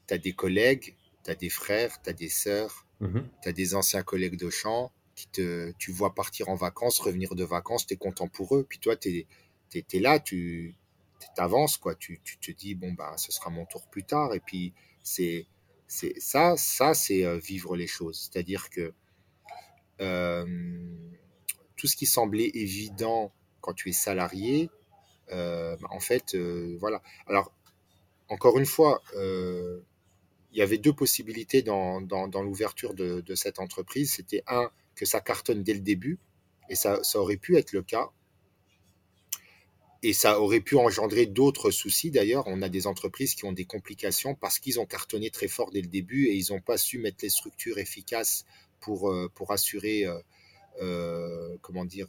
[0.07, 3.53] tu as des collègues, tu as des frères, tu as des sœurs, mmh tu as
[3.53, 7.85] des anciens collègues de champ qui te, tu vois partir en vacances, revenir de vacances,
[7.85, 8.65] tu es content pour eux.
[8.67, 9.25] Puis toi, tu
[9.73, 10.75] es, là, tu
[11.37, 11.95] avances, quoi.
[11.95, 14.33] Tu, tu, te dis, bon, bah, ce sera mon tour plus tard.
[14.33, 15.47] Et puis, c'est
[15.87, 18.29] c'est ça, ça c'est euh, vivre les choses.
[18.31, 18.93] C'est-à-dire que
[21.75, 24.69] tout ce qui semblait évident quand tu es salarié,
[25.31, 27.01] euh, bah, en fait, euh, voilà.
[27.27, 27.53] Alors,
[28.29, 31.99] encore une fois, il y avait deux possibilités dans,
[32.43, 34.13] l'ouverture de, cette entreprise.
[34.13, 36.19] C'était un, que ça cartonne dès le début,
[36.69, 38.11] et ça, ça aurait pu être le cas
[40.03, 42.43] et ça aurait pu engendrer d'autres soucis d'ailleurs.
[42.47, 45.81] On a des entreprises qui ont des complications parce qu'ils ont cartonné très fort dès
[45.81, 48.45] le début et ils n'ont pas su mettre les structures efficaces
[48.79, 50.19] pour, euh, pour assurer, euh,
[50.81, 52.07] euh, comment dire,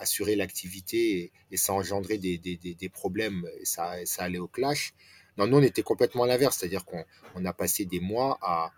[0.00, 4.94] assurer l'activité et, ça engendrait des, des, des, problèmes et ça, ça allait au clash.
[5.36, 8.72] Non, nous, on était complètement à l'inverse, c'est-à-dire qu'on on a passé des mois à,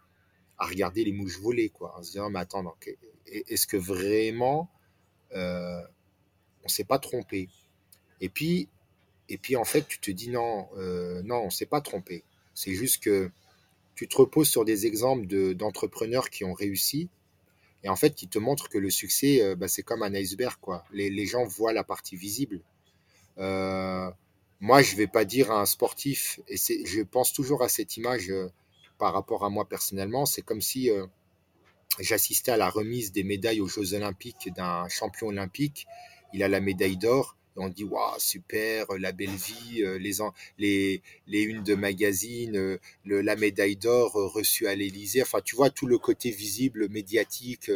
[0.58, 2.76] à regarder les mouches voler, quoi, en se disant, mais attends,
[3.26, 4.70] est-ce que vraiment
[5.34, 7.48] on s'est pas trompé?
[8.20, 8.68] Et puis,
[9.28, 12.22] et puis en fait, tu te dis non, euh, non, on s'est pas trompé.
[12.54, 13.30] C'est juste que
[13.94, 17.08] tu te reposes sur des exemples d'entrepreneurs qui ont réussi
[17.84, 20.56] et en fait qui te montrent que le succès, euh, bah, c'est comme un iceberg.
[20.60, 20.84] Quoi.
[20.92, 22.60] Les, gens voient la partie visible.
[23.38, 24.10] Euh,
[24.60, 28.30] moi, je vais pas dire à un sportif, et je pense toujours à cette image
[28.30, 28.48] euh,
[28.98, 30.88] par rapport à moi personnellement, c'est comme si
[31.98, 35.86] j'assistais à la remise des médailles aux Jeux olympiques d'un champion olympique.
[36.32, 40.14] Il a la médaille d'or on dit waouh super la belle vie euh, les
[40.58, 45.40] les les unes de magazines euh, le, la médaille d'or euh, reçue à l'Élysée enfin
[45.44, 47.70] tu vois tout le côté visible médiatique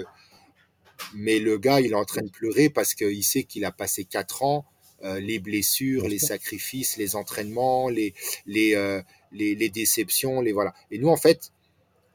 [1.14, 4.04] mais le gars, il est en train de pleurer parce qu'il sait qu'il a passé
[4.04, 4.64] quatre ans,
[5.04, 8.14] euh, les blessures, les sacrifices, les entraînements, les,
[8.46, 9.02] les, euh,
[9.32, 10.74] les, les, déceptions, les voilà.
[10.90, 11.52] Et nous, en fait,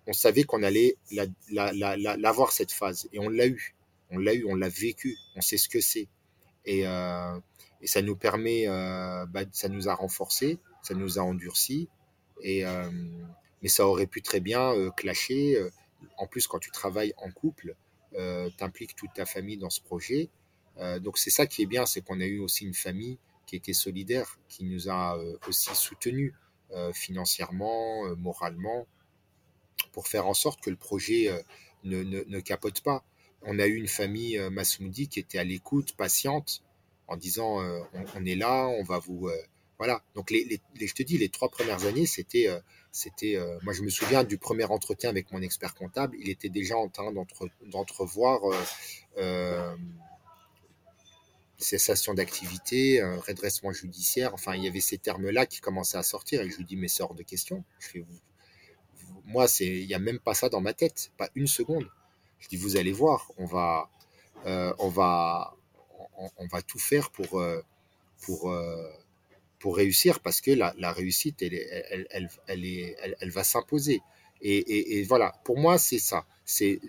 [0.07, 3.76] on savait qu'on allait l'avoir la, la, la, cette phase, et on l'a eu.
[4.09, 6.07] On l'a eu, on l'a vécu, on sait ce que c'est.
[6.66, 7.39] Et, euh,
[7.82, 11.90] et, ça nous permet, euh, bah, ça nous a renforcé, ça nous a endurci,
[12.42, 12.90] et, euh,
[13.62, 15.70] mais ça aurait pu très bien euh, clasher.
[16.18, 17.76] En plus, quand tu travailles en couple,
[18.16, 20.30] euh, t'impliques toute ta famille dans ce projet.
[20.78, 23.56] Euh, donc c'est ça qui est bien, c'est qu'on a eu aussi une famille qui
[23.56, 26.34] était solidaire, qui nous a euh, aussi soutenus
[26.72, 28.88] euh, financièrement, euh, moralement,
[29.92, 31.42] pour faire en sorte que le projet euh,
[31.84, 33.04] ne, ne, ne, capote pas.
[33.42, 36.64] On a eu une famille euh, Massoudi qui était à l'écoute, patiente,
[37.12, 39.30] en disant on, on, est là, on va vous
[39.82, 40.03] voilà.
[40.14, 43.89] Donc les, les, je te dis, les trois premières années, c'était euh, moi je me
[43.89, 47.12] souviens du premier entretien avec mon expert comptable, il était déjà en train
[47.66, 48.55] d'entrevoir euh,
[49.18, 49.76] euh,
[51.57, 56.49] cessation d'activité, redressement judiciaire, enfin il y avait ces termes-là qui commençaient à sortir et
[56.51, 57.64] je lui dis mais c'est hors de question.
[57.80, 58.05] Je fais,
[59.26, 61.89] moi c'est, il n'y a même pas ça dans ma tête, pas une seconde.
[62.38, 63.89] Je dis vous allez voir, on va,
[64.45, 65.55] euh, on va,
[66.38, 67.62] on, va tout faire pour, euh,
[68.22, 68.90] pour euh,
[69.60, 74.02] pour réussir parce que la, réussite, elle, elle, elle, elle, est, elle, va s'imposer.
[74.42, 76.26] Et, et, voilà, pour moi, c'est ça.
[76.46, 76.80] C'est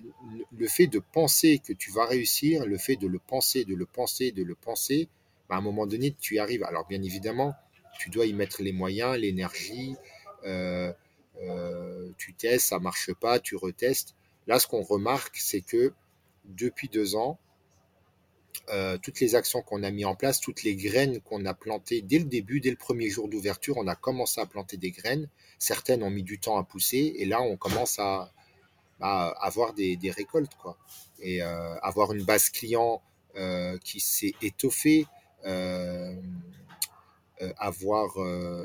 [0.57, 3.85] le fait de penser que tu vas réussir, le fait de le penser, de le
[3.85, 5.09] penser, de le penser,
[5.51, 6.65] bah à un moment donné, tu y arrives.
[6.65, 7.55] Alors, bien évidemment,
[7.99, 9.95] tu dois y mettre les moyens, l'énergie.
[10.45, 10.93] Euh,
[12.19, 14.15] tu testes, ça marche pas, tu retestes.
[14.47, 15.93] Là, ce qu'on remarque, c'est que
[16.45, 17.39] depuis deux ans,
[18.69, 22.01] euh, toutes les actions qu'on a mis en place, toutes les graines qu'on a plantées
[22.01, 25.29] dès le début, dès le premier jour d'ouverture, on a commencé à planter des graines.
[25.59, 28.33] Certaines ont mis du temps à pousser et là, on commence à,
[29.01, 30.79] avoir des, récoltes, quoi.
[31.19, 33.03] Et euh, avoir une base client
[33.37, 35.07] euh, qui s'est étoffée,
[37.59, 38.17] avoir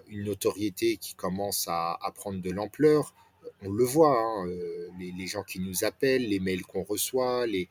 [0.08, 3.16] une notoriété qui commence à prendre de l'ampleur,
[3.64, 4.46] on le voit, hein,
[5.00, 7.68] les, les, gens qui nous appellent, les mails qu'on reçoit, les,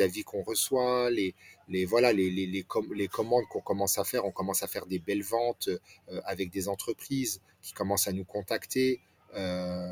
[0.00, 1.34] avis qu'on reçoit, les,
[1.86, 4.24] voilà, les, les, les, com les commandes qu'on commence à faire.
[4.26, 8.24] On commence à faire des belles ventes euh, avec des entreprises qui commencent à nous
[8.24, 9.00] contacter.
[9.34, 9.90] Euh,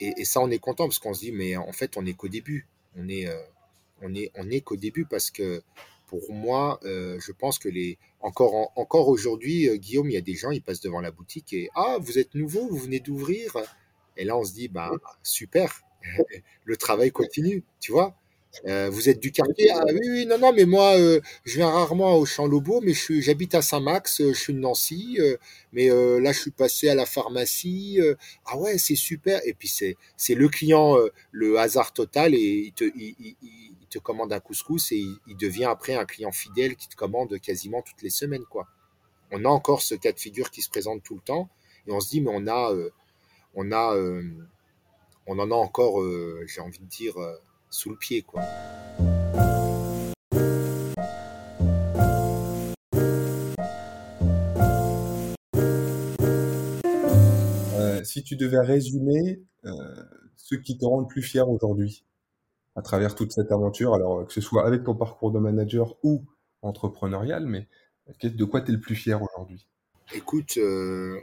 [0.00, 2.28] et, ça, on est content parce qu'on se dit, mais en fait, on n'est qu'au
[2.28, 2.66] début.
[2.96, 5.62] On est, euh, qu'au début parce que
[6.08, 10.18] pour moi, euh, je pense que les encore en, encore aujourd'hui, euh, Guillaume, il y
[10.18, 13.00] a des gens, ils passent devant la boutique et ah, vous êtes nouveau, vous venez
[13.00, 13.56] d'ouvrir.
[14.16, 14.90] Et là, on se dit, bah
[15.22, 15.82] super,
[16.64, 18.16] le travail continue, tu vois.
[18.66, 21.70] Euh, vous êtes du quartier Ah oui, oui, non, non, mais moi, euh, je viens
[21.70, 25.18] rarement au Champ-Lobo, mais j'habite à Saint-Max, euh, je suis de Nancy,
[25.72, 27.98] mais là, je suis passé à la pharmacie.
[28.46, 29.40] ah ouais, c'est super.
[29.46, 29.68] Et puis,
[30.16, 30.96] c'est le client,
[31.30, 35.16] le hasard total, et il te, il, il, il te commande un couscous et il,
[35.26, 38.66] il, devient après un client fidèle qui te commande quasiment toutes les semaines, quoi.
[39.30, 41.48] On a encore ce cas de figure qui se présente tout le temps,
[41.86, 42.74] et on se dit, mais on a,
[43.54, 43.96] on a,
[45.26, 46.02] on en a encore,
[46.46, 47.14] j'ai envie de dire,
[47.70, 48.42] sous le pied, quoi.
[57.74, 59.72] Euh, si tu devais résumer euh,
[60.36, 62.04] ce qui te rend le plus fier aujourd'hui
[62.76, 66.24] à travers toute cette aventure, alors que ce soit avec ton parcours de manager ou
[66.62, 67.68] entrepreneurial, mais
[68.22, 69.66] de quoi tu es le plus fier aujourd'hui?
[70.14, 71.20] Écoute, euh,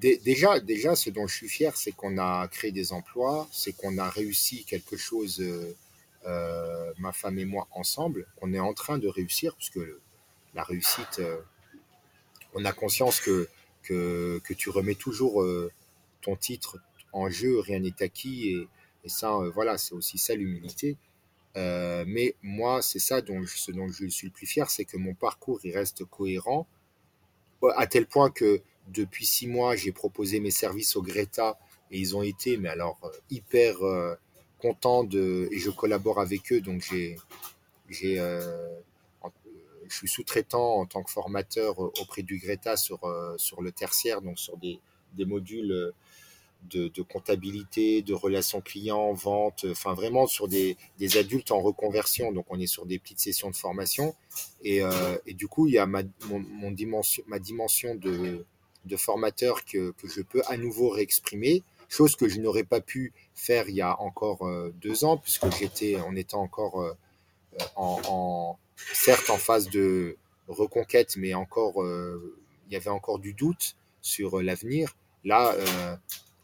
[0.00, 3.98] Déjà, déjà, ce dont je suis fier, c'est qu'on a créé des emplois, c'est qu'on
[3.98, 5.74] a réussi quelque chose, euh,
[6.26, 10.00] euh, ma femme et moi, ensemble, qu'on est en train de réussir, parce que
[10.54, 11.40] la réussite, euh,
[12.54, 13.48] on a conscience que,
[13.82, 15.44] que, que, tu remets toujours
[16.22, 16.78] ton titre
[17.12, 18.68] en jeu, rien n'est acquis, et,
[19.08, 20.96] ça, voilà, c'est aussi ça l'humilité.
[21.56, 24.96] Mais moi, c'est ça dont je, ce dont je suis le plus fier, c'est que
[24.96, 26.66] mon parcours, il reste cohérent,
[27.76, 31.58] à tel point que depuis six mois, j'ai proposé mes services au Greta
[31.90, 34.14] et ils ont été, mais alors, euh, hyper euh,
[34.58, 36.60] contents de, et je collabore avec eux.
[36.60, 37.16] Donc, j'ai,
[37.88, 38.68] j'ai, euh,
[39.88, 43.00] je suis sous-traitant en tant que formateur auprès du Greta sur,
[43.36, 44.80] sur le tertiaire, donc sur des,
[45.12, 45.92] des modules
[46.70, 52.32] de, de, comptabilité, de relations clients, vente, enfin vraiment sur des, des, adultes en reconversion.
[52.32, 54.14] Donc on est sur des petites sessions de formation.
[54.62, 58.46] Et, euh, et du coup, il y a ma, mon, mon dimension, ma dimension de,
[58.84, 63.12] de formateur que, que, je peux à nouveau réexprimer, chose que je n'aurais pas pu
[63.34, 66.94] faire il y a encore euh, deux ans, puisque j'étais, on était encore euh,
[67.76, 68.58] en,
[68.92, 70.16] certes en phase de
[70.48, 74.94] reconquête, mais encore, euh, il y avait encore du doute sur l'avenir.
[75.24, 75.56] Là,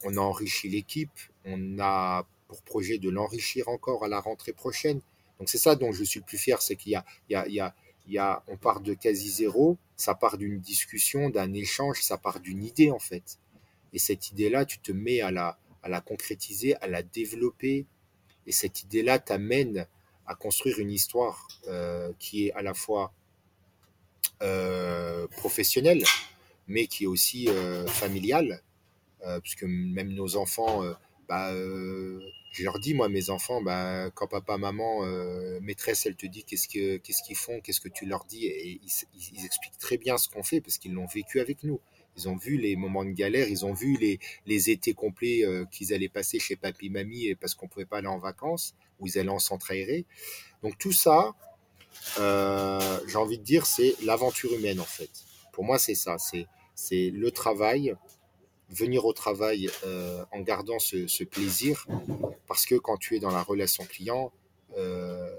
[0.04, 1.10] on a enrichi l'équipe,
[1.44, 5.00] on a pour projet de l'enrichir encore à la rentrée prochaine.
[5.38, 7.60] Donc c'est ça dont je suis le plus fier, c'est qu'il y a, il y
[7.60, 7.74] a,
[8.06, 12.16] il y a, on part de quasi zéro, ça part d'une discussion, d'un échange, ça
[12.16, 13.38] part d'une idée en fait.
[13.92, 17.86] Et cette idée-là, tu te mets à la, à la concrétiser, à la développer.
[18.46, 19.86] Et cette idée-là t'amène
[20.26, 23.12] à construire une histoire euh, qui est à la fois
[24.42, 26.02] euh, professionnelle,
[26.66, 28.62] mais qui est aussi euh, familiale,
[29.26, 30.82] euh, puisque même nos enfants,
[31.30, 32.18] bah, euh,
[32.50, 36.42] je leur dis, moi, mes enfants, bah, quand papa, maman, euh, maîtresse, elle te dit
[36.42, 40.18] qu'est-ce que, qu'est-ce qu'ils font, qu'est-ce que tu leur dis, et ils, expliquent très bien
[40.18, 41.78] ce qu'on fait, parce qu'ils l'ont vécu avec nous.
[42.16, 45.64] Ils ont vu les moments de galère, ils ont vu les, les étés complets euh,
[45.66, 49.16] qu'ils allaient passer chez papy, mamie, parce qu'on pouvait pas aller en vacances, ou ils
[49.16, 50.06] allaient en centre aéré.
[50.64, 51.36] Donc tout ça,
[52.16, 55.10] j'ai envie de dire, c'est l'aventure humaine, en fait.
[55.52, 57.94] Pour moi, c'est ça, c'est, c'est le travail,
[58.70, 61.86] venir au travail euh, en gardant ce, plaisir,
[62.46, 64.32] parce que quand tu es dans la relation client,
[64.78, 65.34] euh,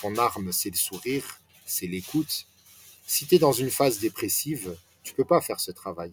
[0.00, 2.46] ton arme, c'est le sourire, c'est l'écoute.
[3.06, 6.12] Si tu es dans une phase dépressive, tu peux pas faire ce travail.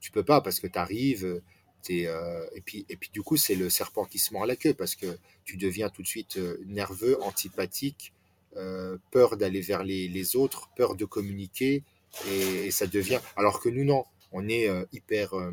[0.00, 1.40] Tu peux pas parce que tu arrives,
[1.88, 4.94] et puis, et puis du coup, c'est le serpent qui se mord la queue parce
[4.94, 8.12] que tu deviens tout de suite euh, nerveux, antipathique,
[8.56, 11.82] euh, peur d'aller vers les, les autres, peur de communiquer,
[12.28, 13.20] et, et ça devient.
[13.36, 15.52] Alors que nous, non, on est euh, hyper euh,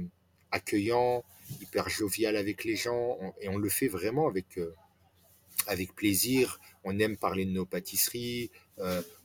[0.52, 1.24] accueillant,
[1.62, 4.74] hyper jovial avec les gens, et on le fait vraiment avec, euh,
[5.66, 6.60] avec plaisir.
[6.84, 8.50] On aime parler de nos pâtisseries,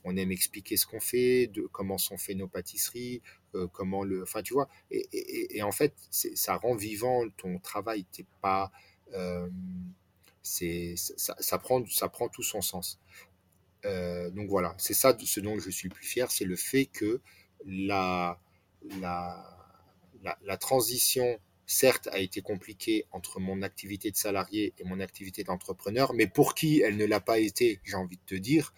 [0.03, 3.21] on aime expliquer ce qu'on fait, de comment sont fait nos pâtisseries,
[3.71, 4.23] comment le.
[4.23, 8.05] Enfin, tu vois, et, en fait, ça rend vivant ton travail.
[8.11, 8.71] T'es pas.
[10.41, 12.99] c'est, ça, ça prend, ça prend tout son sens.
[13.85, 17.21] Donc voilà, c'est ça ce dont je suis le plus fier, c'est le fait que
[17.65, 18.39] la,
[19.01, 19.45] la,
[20.23, 25.43] la, la transition, certes, a été compliquée entre mon activité de salarié et mon activité
[25.43, 28.73] d'entrepreneur, mais pour qui elle ne l'a pas été, j'ai envie de te dire,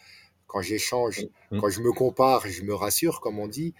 [0.47, 1.59] quand j'échange, Mm.
[1.59, 3.73] quand je me compare, je me rassure, comme on dit.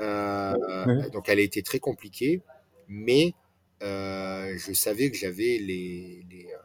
[0.00, 2.42] Euh, donc elle a été très compliquée,
[2.88, 3.34] mais
[3.82, 6.58] euh, je savais que j'avais les, les, euh,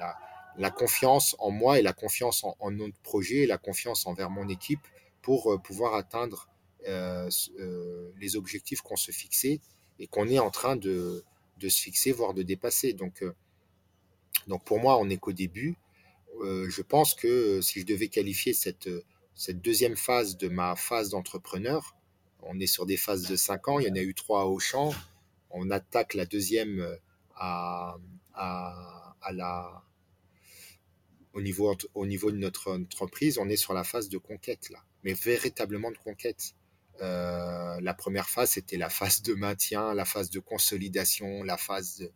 [0.00, 0.16] la,
[0.56, 4.30] la confiance en moi et la confiance en, en notre projet et la confiance envers
[4.30, 4.80] mon équipe
[5.22, 6.48] pour pouvoir atteindre
[6.86, 9.60] les objectifs qu'on se fixait
[9.98, 11.24] et qu'on est en train de,
[11.58, 12.92] de se fixer, voire de dépasser.
[12.92, 13.34] Donc, euh,
[14.46, 15.76] donc pour moi, on n'est qu'au début.
[16.40, 19.02] Euh, je pense que euh, si je devais qualifier cette, euh,
[19.34, 21.96] cette deuxième phase de ma phase d'entrepreneur,
[22.42, 24.44] on est sur des phases de 5 ans, il y en a eu trois à
[24.44, 24.92] Auchan,
[25.50, 26.96] on attaque la deuxième euh,
[27.34, 27.98] à,
[28.34, 29.82] à la,
[31.32, 34.78] au niveau, au niveau de notre entreprise, on est sur la phase de conquête là,
[35.02, 36.54] mais véritablement de conquête.
[37.00, 42.08] Euh, la première phase, c'était la phase de maintien, la phase de consolidation, la phase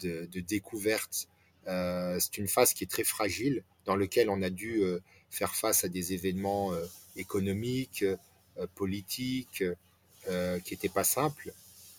[0.00, 1.28] de, découverte.
[1.66, 5.00] Euh, c'est une phase qui est très fragile, dans laquelle on a dû euh,
[5.30, 6.72] faire face à des événements
[7.16, 8.04] économiques,
[8.74, 9.64] politiques,
[10.24, 11.52] qui n'étaient pas simples,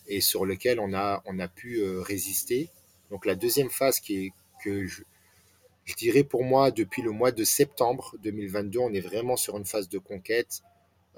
[0.08, 2.70] et sur lequel on a, on a pu résister.
[3.12, 4.88] Donc la deuxième phase qui est que
[5.90, 9.66] je dirais pour moi, depuis le mois de septembre 2022, on est vraiment sur une
[9.66, 10.62] phase de conquête.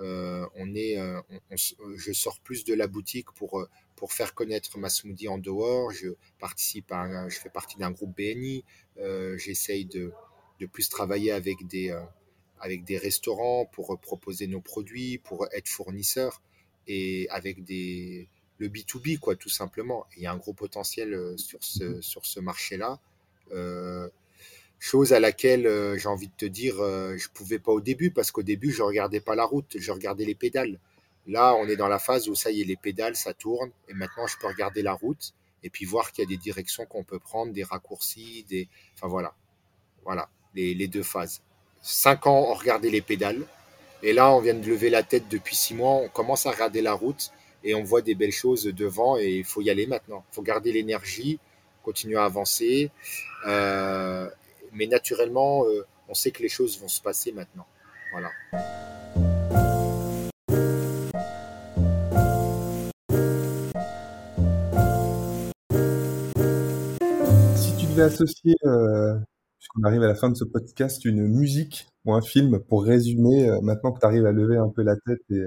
[0.01, 1.55] Euh, on est, euh, on,
[1.95, 5.91] je sors plus de la boutique pour, euh, pour faire connaître ma smoothie en dehors.
[5.91, 8.63] Je participe à je fais partie d'un groupe BNI.
[8.97, 10.11] Euh, J'essaye de,
[10.59, 12.01] de plus travailler avec des, euh,
[12.59, 16.41] avec des restaurants pour proposer nos produits, pour être fournisseur
[16.87, 18.27] et avec des,
[18.57, 20.05] le B2B, quoi, tout simplement.
[20.17, 22.99] Il y a un gros potentiel sur ce, sur ce marché-là.
[23.51, 24.09] Euh,
[24.81, 28.09] chose à laquelle euh, j'ai envie de te dire, euh, je pouvais pas au début
[28.09, 30.79] parce qu'au début je regardais pas la route, je regardais les pédales.
[31.27, 33.93] Là, on est dans la phase où ça y est, les pédales, ça tourne et
[33.93, 37.03] maintenant je peux regarder la route et puis voir qu'il y a des directions qu'on
[37.03, 39.35] peut prendre, des raccourcis, des, enfin voilà,
[40.03, 41.43] voilà, les, les deux phases.
[41.83, 43.45] Cinq ans, on regardait les pédales
[44.01, 46.81] et là, on vient de lever la tête depuis six mois, on commence à regarder
[46.81, 47.31] la route
[47.63, 50.25] et on voit des belles choses devant et il faut y aller maintenant.
[50.31, 51.39] Il faut garder l'énergie,
[51.83, 52.89] continuer à avancer.
[53.45, 54.27] Euh,
[54.73, 57.65] mais naturellement, euh, on sait que les choses vont se passer maintenant.
[58.11, 58.29] Voilà.
[67.55, 69.17] Si tu devais associer, euh,
[69.57, 73.49] puisqu'on arrive à la fin de ce podcast, une musique ou un film pour résumer,
[73.49, 75.43] euh, maintenant que tu arrives à lever un peu la tête et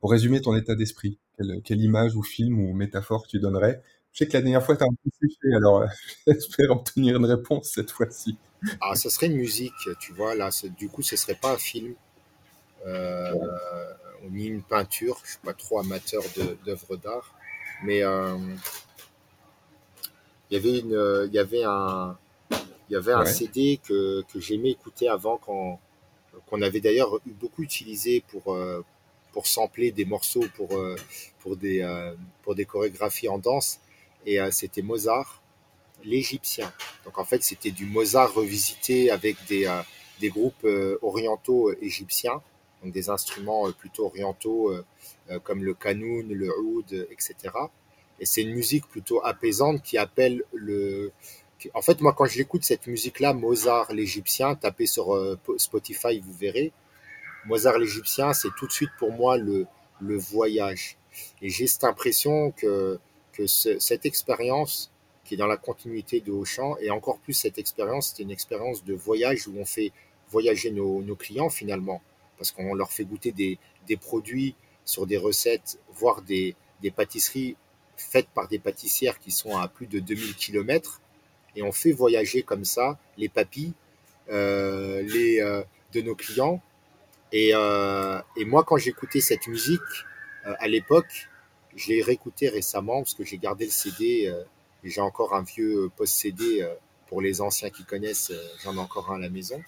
[0.00, 1.18] pour résumer ton état d'esprit,
[1.64, 3.82] quelle, image ou film ou métaphore tu donnerais
[4.18, 5.84] Je sais que la dernière fois, tu as un peu séché, alors
[6.26, 8.36] j'espère obtenir une réponse cette fois-ci.
[8.80, 11.94] Ah, ça serait une musique, tu vois, là, du coup, ce serait pas un film,
[12.86, 13.34] euh,
[14.30, 16.22] ni une peinture, je suis pas trop amateur
[16.64, 17.34] d'œuvres d'art,
[17.84, 18.36] mais euh,
[20.50, 22.16] il y avait, une, il y avait un,
[22.88, 23.32] il y avait un Ouais.
[23.32, 28.84] CD que, que j'aimais écouter avant, qu'on avait d'ailleurs eu beaucoup utilisé pour, euh,
[29.32, 30.96] pour sampler des morceaux pour, euh,
[31.40, 31.82] pour, des,
[32.42, 33.80] pour des chorégraphies en danse.
[34.26, 35.42] Et euh, c'était Mozart,
[36.04, 36.72] l'Égyptien.
[37.04, 39.80] Donc en fait, c'était du Mozart revisité avec des, euh,
[40.20, 42.42] des groupes euh, orientaux égyptiens,
[42.82, 44.72] donc des instruments plutôt orientaux
[45.42, 47.34] comme le kanoun, le oud, etc.
[48.20, 51.10] Et c'est une musique plutôt apaisante qui appelle le.
[51.74, 56.72] En fait, moi, quand je l'écoute, cette musique-là, Mozart l'Égyptien, tapez sur Spotify, vous verrez.
[57.46, 59.66] Mozart l'Égyptien, c'est tout de suite pour moi le,
[60.00, 60.96] le voyage.
[61.42, 63.00] Et j'ai cette impression que,
[63.46, 64.90] cette expérience
[65.28, 68.82] qui est dans la continuité de Auchan, et encore plus cette expérience, c'est une expérience
[68.82, 69.92] de voyage où on fait
[70.30, 72.00] voyager nos, clients finalement,
[72.38, 74.54] parce qu'on leur fait goûter des, produits
[74.86, 76.56] sur des recettes, voire des,
[76.96, 77.56] pâtisseries
[77.98, 81.02] faites par des pâtissières qui sont à plus de 2000 km,
[81.56, 83.74] et on fait voyager comme ça les papilles
[84.30, 85.62] euh, euh,
[85.92, 86.62] de nos clients.
[87.32, 89.80] Et, euh, et moi, quand j'écoutais cette musique
[90.44, 91.28] à l'époque,
[91.76, 94.26] je l'ai réécouté récemment parce que j'ai gardé le CD.
[94.28, 94.42] euh,
[94.84, 96.72] et j'ai encore un vieux post-CD euh,
[97.08, 98.30] pour les anciens qui connaissent.
[98.30, 99.60] euh, J'en ai encore un à la maison.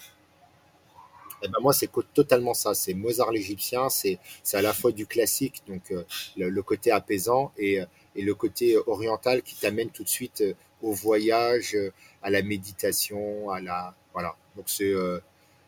[1.42, 2.74] Et ben moi, c'est totalement ça.
[2.74, 3.88] C'est Mozart l'Égyptien.
[3.88, 4.18] C'est
[4.52, 6.04] à la fois du classique, donc euh,
[6.36, 10.54] le, côté apaisant, et, euh, et le côté oriental qui t'amène tout de suite euh,
[10.82, 11.92] au voyage, euh,
[12.22, 14.36] à la méditation, à la voilà.
[14.56, 15.18] Donc c'est euh,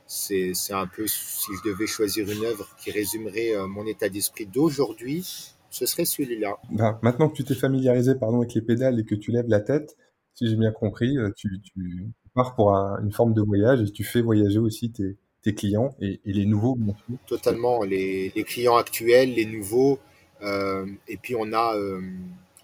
[0.06, 4.44] c'est un peu si je devais choisir une œuvre qui résumerait euh, mon état d'esprit
[4.46, 6.56] d'aujourd'hui, ce serait celui-là.
[6.70, 9.60] Ben, maintenant que tu t'es familiarisé pardon, avec les pédales et que tu lèves la
[9.60, 9.96] tête,
[10.34, 13.90] si j'ai bien compris, euh, tu, tu pars pour un- une forme de voyage et
[13.90, 16.78] tu fais voyager aussi tes, tes clients et, et les nouveaux.
[17.26, 17.82] Totalement.
[17.82, 19.98] Les, les clients actuels, les nouveaux.
[20.42, 22.00] euh, et puis on a, euh,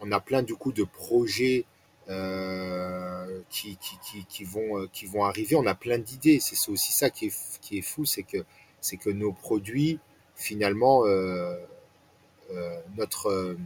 [0.01, 1.65] on a plein du coup de projets
[2.09, 5.57] euh, qui, qui, qui, qui vont, qui vont arriver.
[5.57, 6.39] On a plein d'idées.
[6.41, 8.39] C'est aussi ça qui est, qui est fou, c'est que,
[8.81, 9.99] c'est que nos produits,
[10.35, 11.03] finalement,
[12.97, 13.57] notre, euh,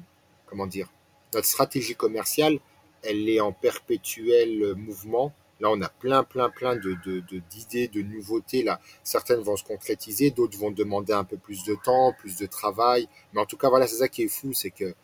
[0.46, 0.88] comment dire,
[1.34, 2.58] notre stratégie commerciale,
[3.02, 5.32] elle est en perpétuel mouvement.
[5.60, 8.62] Là, on a plein, plein, plein de, de, de- d'idées, de nouveautés.
[8.64, 12.46] Là, certaines vont se concrétiser, d'autres vont demander un peu plus de temps, plus de
[12.46, 13.08] travail.
[13.32, 14.94] Mais en tout cas, voilà, c'est ça qui est fou, c'est que,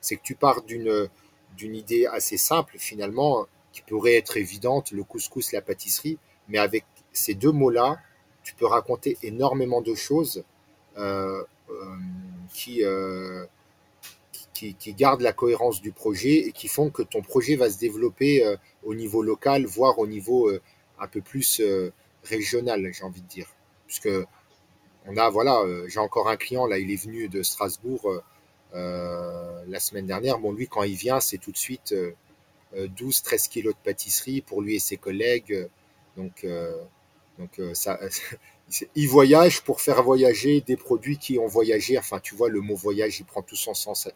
[0.00, 1.08] c'est que tu pars d'une,
[1.56, 6.18] d'une idée assez simple, finalement, qui pourrait être évidente, le couscous, la pâtisserie.
[6.48, 7.98] Mais avec ces deux mots-là,
[8.42, 10.44] tu peux raconter énormément de choses
[10.96, 11.96] euh, euh,
[12.52, 13.44] qui, euh,
[14.54, 17.78] qui, qui gardent la cohérence du projet et qui font que ton projet va se
[17.78, 20.60] développer euh, au niveau local, voire au niveau euh,
[20.98, 21.62] un peu plus
[22.24, 23.48] régional, j'ai envie de dire.
[23.86, 24.08] Puisque
[25.06, 28.22] on a, voilà, j'ai encore un client, là, il est venu de Strasbourg
[28.72, 30.38] la semaine dernière.
[30.38, 32.12] Bon, lui, quand il vient, c'est tout de suite euh,
[32.76, 35.68] euh, 12-13 kilos de pâtisserie pour lui et ses collègues.
[36.16, 36.46] Donc,
[37.38, 37.98] donc euh, ça,
[38.68, 41.98] c'est- il voyage pour faire voyager des produits qui ont voyagé.
[41.98, 44.08] Enfin, tu vois, le mot voyage, il prend tout son sens.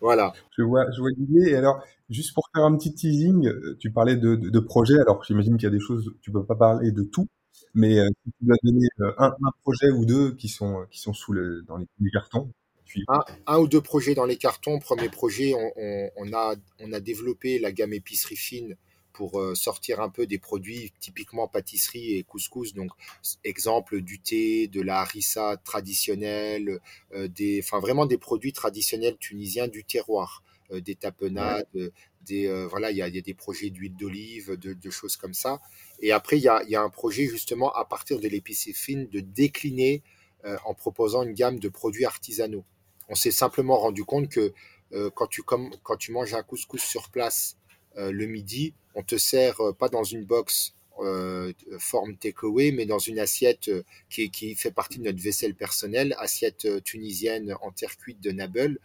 [0.00, 0.32] Voilà.
[0.56, 1.50] Je vois, je vois l'idée.
[1.50, 4.98] Et alors, juste pour faire un petit teasing, euh, tu parlais de, de, de projets.
[4.98, 7.28] Alors, j'imagine qu'il y a des choses, tu peux pas parler de tout,
[7.74, 11.12] mais euh, tu dois donner euh, un, un projet ou deux qui sont, qui sont
[11.12, 12.50] sous le, dans les, les cartons,
[12.86, 14.78] puis un, un, ou deux projets dans les cartons.
[14.78, 18.76] Premier projet, on, on, on, a, on a développé la gamme épicerie fine
[19.18, 22.72] pour euh, sortir un peu des produits typiquement pâtisserie et couscous.
[22.72, 22.92] Donc,
[23.42, 26.78] exemple du thé, de la harissa traditionnelle,
[27.12, 31.90] euh, des, enfin vraiment des produits traditionnels tunisiens du terroir, euh, des tapenades, ouais.
[32.24, 35.34] des voilà, il y a, y a, des projets d'huile d'olive, de, de, choses comme
[35.34, 35.60] ça.
[35.98, 39.08] Et après, il y a, y a, un projet justement à partir de l'épicerie fine
[39.08, 40.04] de décliner
[40.64, 42.64] en proposant une gamme de produits artisanaux.
[43.08, 44.52] On s'est simplement rendu compte que
[44.92, 47.57] euh, quand, tu, comme, quand tu manges un couscous sur place
[47.98, 52.98] le midi, on te sert euh, pas dans une box euh, forme takeaway, mais dans
[52.98, 57.96] une assiette euh, qui, fait partie de notre vaisselle personnelle, assiette euh, tunisienne en terre
[57.96, 58.78] cuite de Nabel.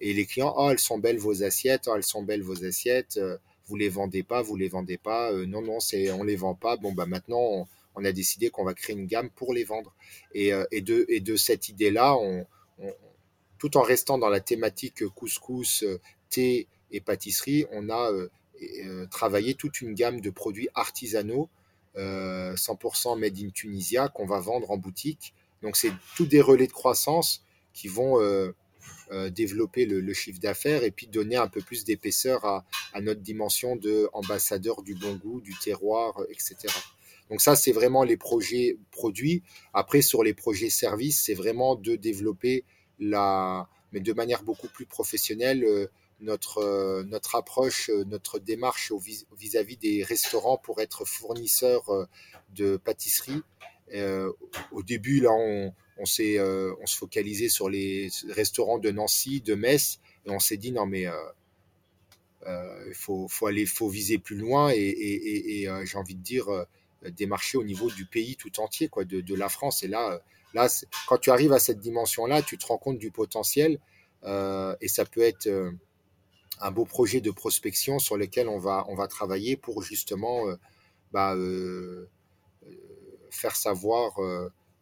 [0.00, 3.16] Et les clients, oh, elles sont belles vos assiettes, oh, elles sont belles vos assiettes,
[3.16, 6.36] euh, vous les vendez pas, vous les vendez pas, euh, non, non, c'est, on les
[6.36, 6.76] vend pas.
[6.76, 9.94] Bon, bah maintenant, on, a décidé qu'on va créer une gamme pour les vendre.
[10.34, 12.18] Et, euh, de, et de cette idée-là,
[13.58, 15.84] tout en restant dans la thématique couscous,
[16.28, 18.10] thé et pâtisserie, on a
[18.62, 21.48] euh, travaillé toute une gamme de produits artisanaux,
[21.96, 25.34] euh, 100% made in Tunisia, qu'on va vendre en boutique.
[25.62, 28.52] Donc, c'est tous des relais de croissance qui vont euh,
[29.30, 33.76] développer le, chiffre d'affaires et puis donner un peu plus d'épaisseur à, à, notre dimension
[33.76, 36.56] d'ambassadeur du bon goût, du terroir, etc.
[37.30, 39.42] Donc ça, c'est vraiment les projets produits.
[39.72, 42.64] Après, sur les projets services, c'est vraiment de développer
[42.98, 45.86] la, mais de manière beaucoup plus professionnelle, euh,
[46.24, 48.92] notre, notre approche, notre démarche
[49.36, 52.08] vis-à-vis des restaurants pour être fournisseur
[52.54, 53.42] de pâtisserie.
[54.72, 60.00] au début, là, on, s'est on se focalisait sur les restaurants de Nancy, de Metz,
[60.26, 61.06] et on s'est dit non mais
[62.46, 66.46] il faut, faut, aller, faut viser plus loin et, j'ai envie de dire
[67.10, 69.82] démarcher au niveau du pays tout entier, quoi, de, de la France.
[69.82, 70.20] Et là,
[70.54, 70.68] là,
[71.06, 73.78] quand tu arrives à cette dimension-là, tu te rends compte du potentiel
[74.26, 75.48] et ça peut être
[76.60, 80.56] un beau projet de prospection sur lequel on va, on va travailler pour justement euh,
[81.12, 82.08] bah, euh,
[82.66, 82.70] euh,
[83.30, 84.16] faire savoir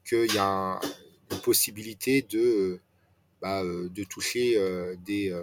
[0.05, 0.81] qu'il y a
[1.31, 2.81] une possibilité de,
[3.41, 4.57] bah, de toucher
[5.05, 5.35] des,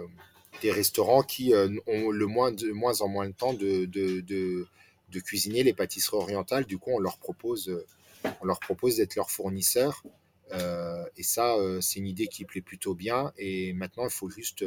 [0.62, 1.52] des, restaurants qui
[1.86, 6.16] ont le moins, de moins en moins de temps de, de, de, cuisiner les pâtisseries
[6.16, 6.66] orientales.
[6.66, 7.84] Du coup, on leur propose,
[8.40, 10.04] on leur propose d'être leur fournisseur.
[11.16, 13.32] et ça, c'est une idée qui plaît plutôt bien.
[13.36, 14.64] Et maintenant, il faut juste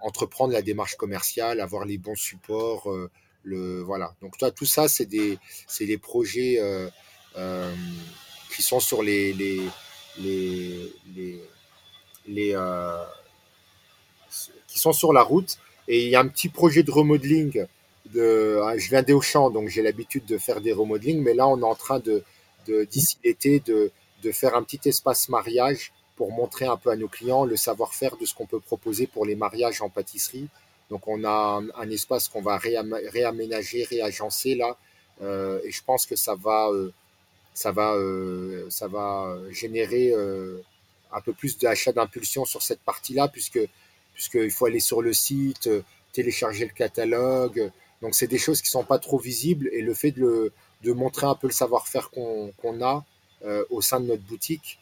[0.00, 3.10] entreprendre la démarche commerciale, avoir les bons supports, euh,
[3.42, 4.14] le voilà.
[4.22, 7.74] Donc toi, tout ça, c'est des c'est des projets euh,
[8.54, 9.62] qui sont sur les les
[10.18, 11.42] les les,
[12.26, 12.56] les
[14.66, 15.58] qui sont sur la route.
[15.88, 17.66] Et il y a un petit projet de remodeling.
[18.12, 21.60] De, ah, je viens d'Auchan, donc j'ai l'habitude de faire des remodelings, mais là on
[21.60, 22.24] est en train de
[22.66, 27.06] d'ici l'été de, de faire un petit espace mariage pour montrer un peu à nos
[27.06, 30.48] clients le savoir-faire de ce qu'on peut proposer pour les mariages en pâtisserie.
[30.90, 34.76] Donc on a un, espace qu'on va réaménager, réagencer là,
[35.22, 36.92] euh, et je pense que ça va, euh,
[37.54, 40.12] ça va, euh, ça va générer
[41.12, 43.60] un peu plus d'achat d'impulsion sur cette partie-là, puisque
[44.14, 45.70] puisqu'il faut aller sur le site,
[46.12, 47.70] télécharger le catalogue.
[48.02, 50.52] Donc c'est des choses qui sont pas trop visibles, et le fait de,
[50.84, 53.04] montrer un peu le savoir-faire qu'on a
[53.70, 54.80] au sein de notre boutique,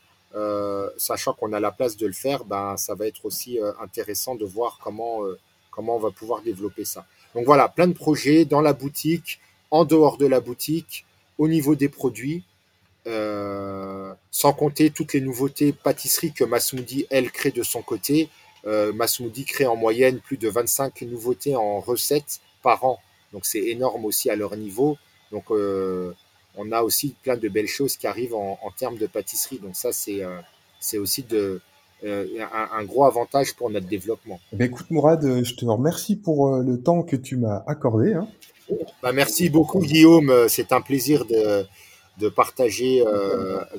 [0.98, 4.34] sachant qu'on a la place de le faire, ben, ça va être aussi euh, intéressant
[4.34, 5.38] de voir comment, euh,
[5.70, 7.06] comment on va pouvoir développer ça.
[7.34, 11.04] Donc voilà, plein de projets dans la boutique, en dehors de la boutique,
[11.38, 12.44] au niveau des produits,
[14.30, 18.28] sans compter toutes les nouveautés pâtisseries que Masmoudi, elle, crée de son côté.
[18.64, 22.98] Masmoudi crée en moyenne plus de 25 nouveautés en recettes par an.
[23.32, 24.96] Donc c'est énorme aussi à leur niveau.
[25.30, 25.50] Donc
[26.56, 29.58] on a aussi plein de belles choses qui arrivent en, termes de pâtisserie.
[29.58, 30.40] Donc ça, c'est euh,
[30.80, 31.60] c'est aussi de,
[32.04, 32.26] euh,
[32.72, 34.40] un, gros avantage pour notre développement.
[34.58, 38.14] Eh écoute Mourad, euh, je te remercie pour le temps que tu m'as accordé.
[38.14, 38.28] Hein.
[39.02, 41.64] Bah, merci beaucoup Guillaume, c'est un plaisir de,
[42.18, 43.04] de, partager,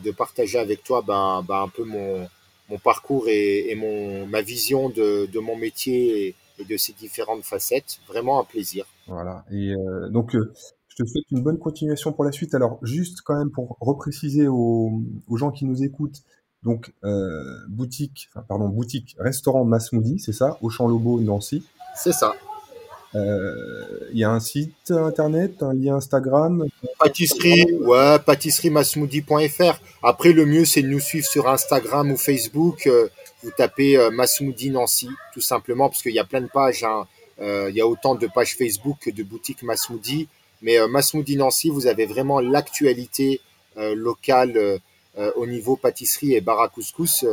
[0.02, 2.28] de partager avec toi ben, ben, un peu mon,
[2.70, 8.00] mon parcours et, mon, ma vision de, de mon métier et, de ses différentes facettes.
[8.08, 8.86] Vraiment un plaisir.
[9.08, 9.46] Voilà.
[9.52, 9.74] Et
[10.10, 10.36] donc,
[10.98, 12.56] je te souhaite une bonne continuation pour la suite.
[12.56, 15.04] Alors, juste quand même pour repréciser aux,
[15.36, 16.24] gens qui nous écoutent,
[16.64, 21.64] donc euh, boutique, pardon, boutique, restaurant Masmoudi, c'est ça, au Champ Lobo, Nancy.
[21.96, 22.34] C'est ça.
[23.16, 26.66] Euh, il y a un site internet, un lien Instagram?
[27.00, 29.80] Pâtisserie, ouais, pâtisseriemasmoudi.fr.
[30.04, 32.88] Après, le mieux, c'est de nous suivre sur Instagram ou Facebook.
[32.88, 33.08] Euh,
[33.44, 36.84] vous tapez Masmoudi Nancy, tout simplement, parce qu'il y a plein de pages.
[36.84, 37.06] Hein.
[37.40, 40.28] il y a autant de pages Facebook que de boutiques Masmoudi.
[40.62, 43.42] Mais euh, Masmoudi Nancy, vous avez vraiment l'actualité
[43.78, 44.58] euh, locale
[45.18, 47.26] euh, au niveau pâtisserie et bar à couscous.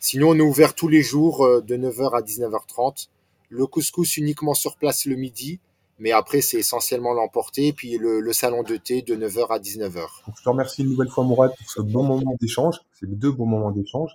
[0.00, 3.08] Sinon, on est ouvert tous les jours de 9h à 19h30.
[3.48, 5.60] Le couscous uniquement sur place le midi,
[5.98, 7.72] mais après, c'est essentiellement l'emporter.
[7.72, 10.06] Puis le, salon de thé de 9h à 19h.
[10.36, 12.76] je te remercie une nouvelle fois, Mourad, pour ce bon moment d'échange.
[12.98, 14.12] C'est deux bons moments d'échange.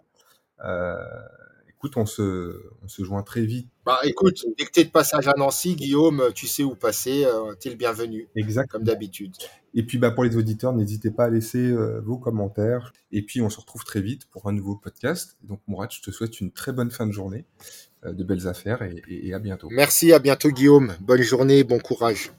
[0.64, 0.95] Euh,
[1.82, 3.67] écoute, on se, on se joint très vite.
[3.88, 7.25] Bah écoute, dès que tu es de passage à Nancy, Guillaume, tu sais où passer,
[7.25, 8.27] euh, tu es le bienvenu.
[8.36, 8.69] Exact.
[8.69, 9.36] Comme d'habitude.
[9.73, 12.93] Et puis bah, pour les auditeurs, n'hésitez pas à laisser euh, vos commentaires.
[13.11, 15.38] Et puis on se retrouve très vite pour un nouveau podcast.
[15.41, 17.45] Donc Mourad, je te souhaite une très bonne fin de journée,
[18.05, 19.67] euh, de belles affaires et, et à bientôt.
[19.71, 20.93] Merci, à bientôt Guillaume.
[20.99, 22.32] Bonne journée, bon courage.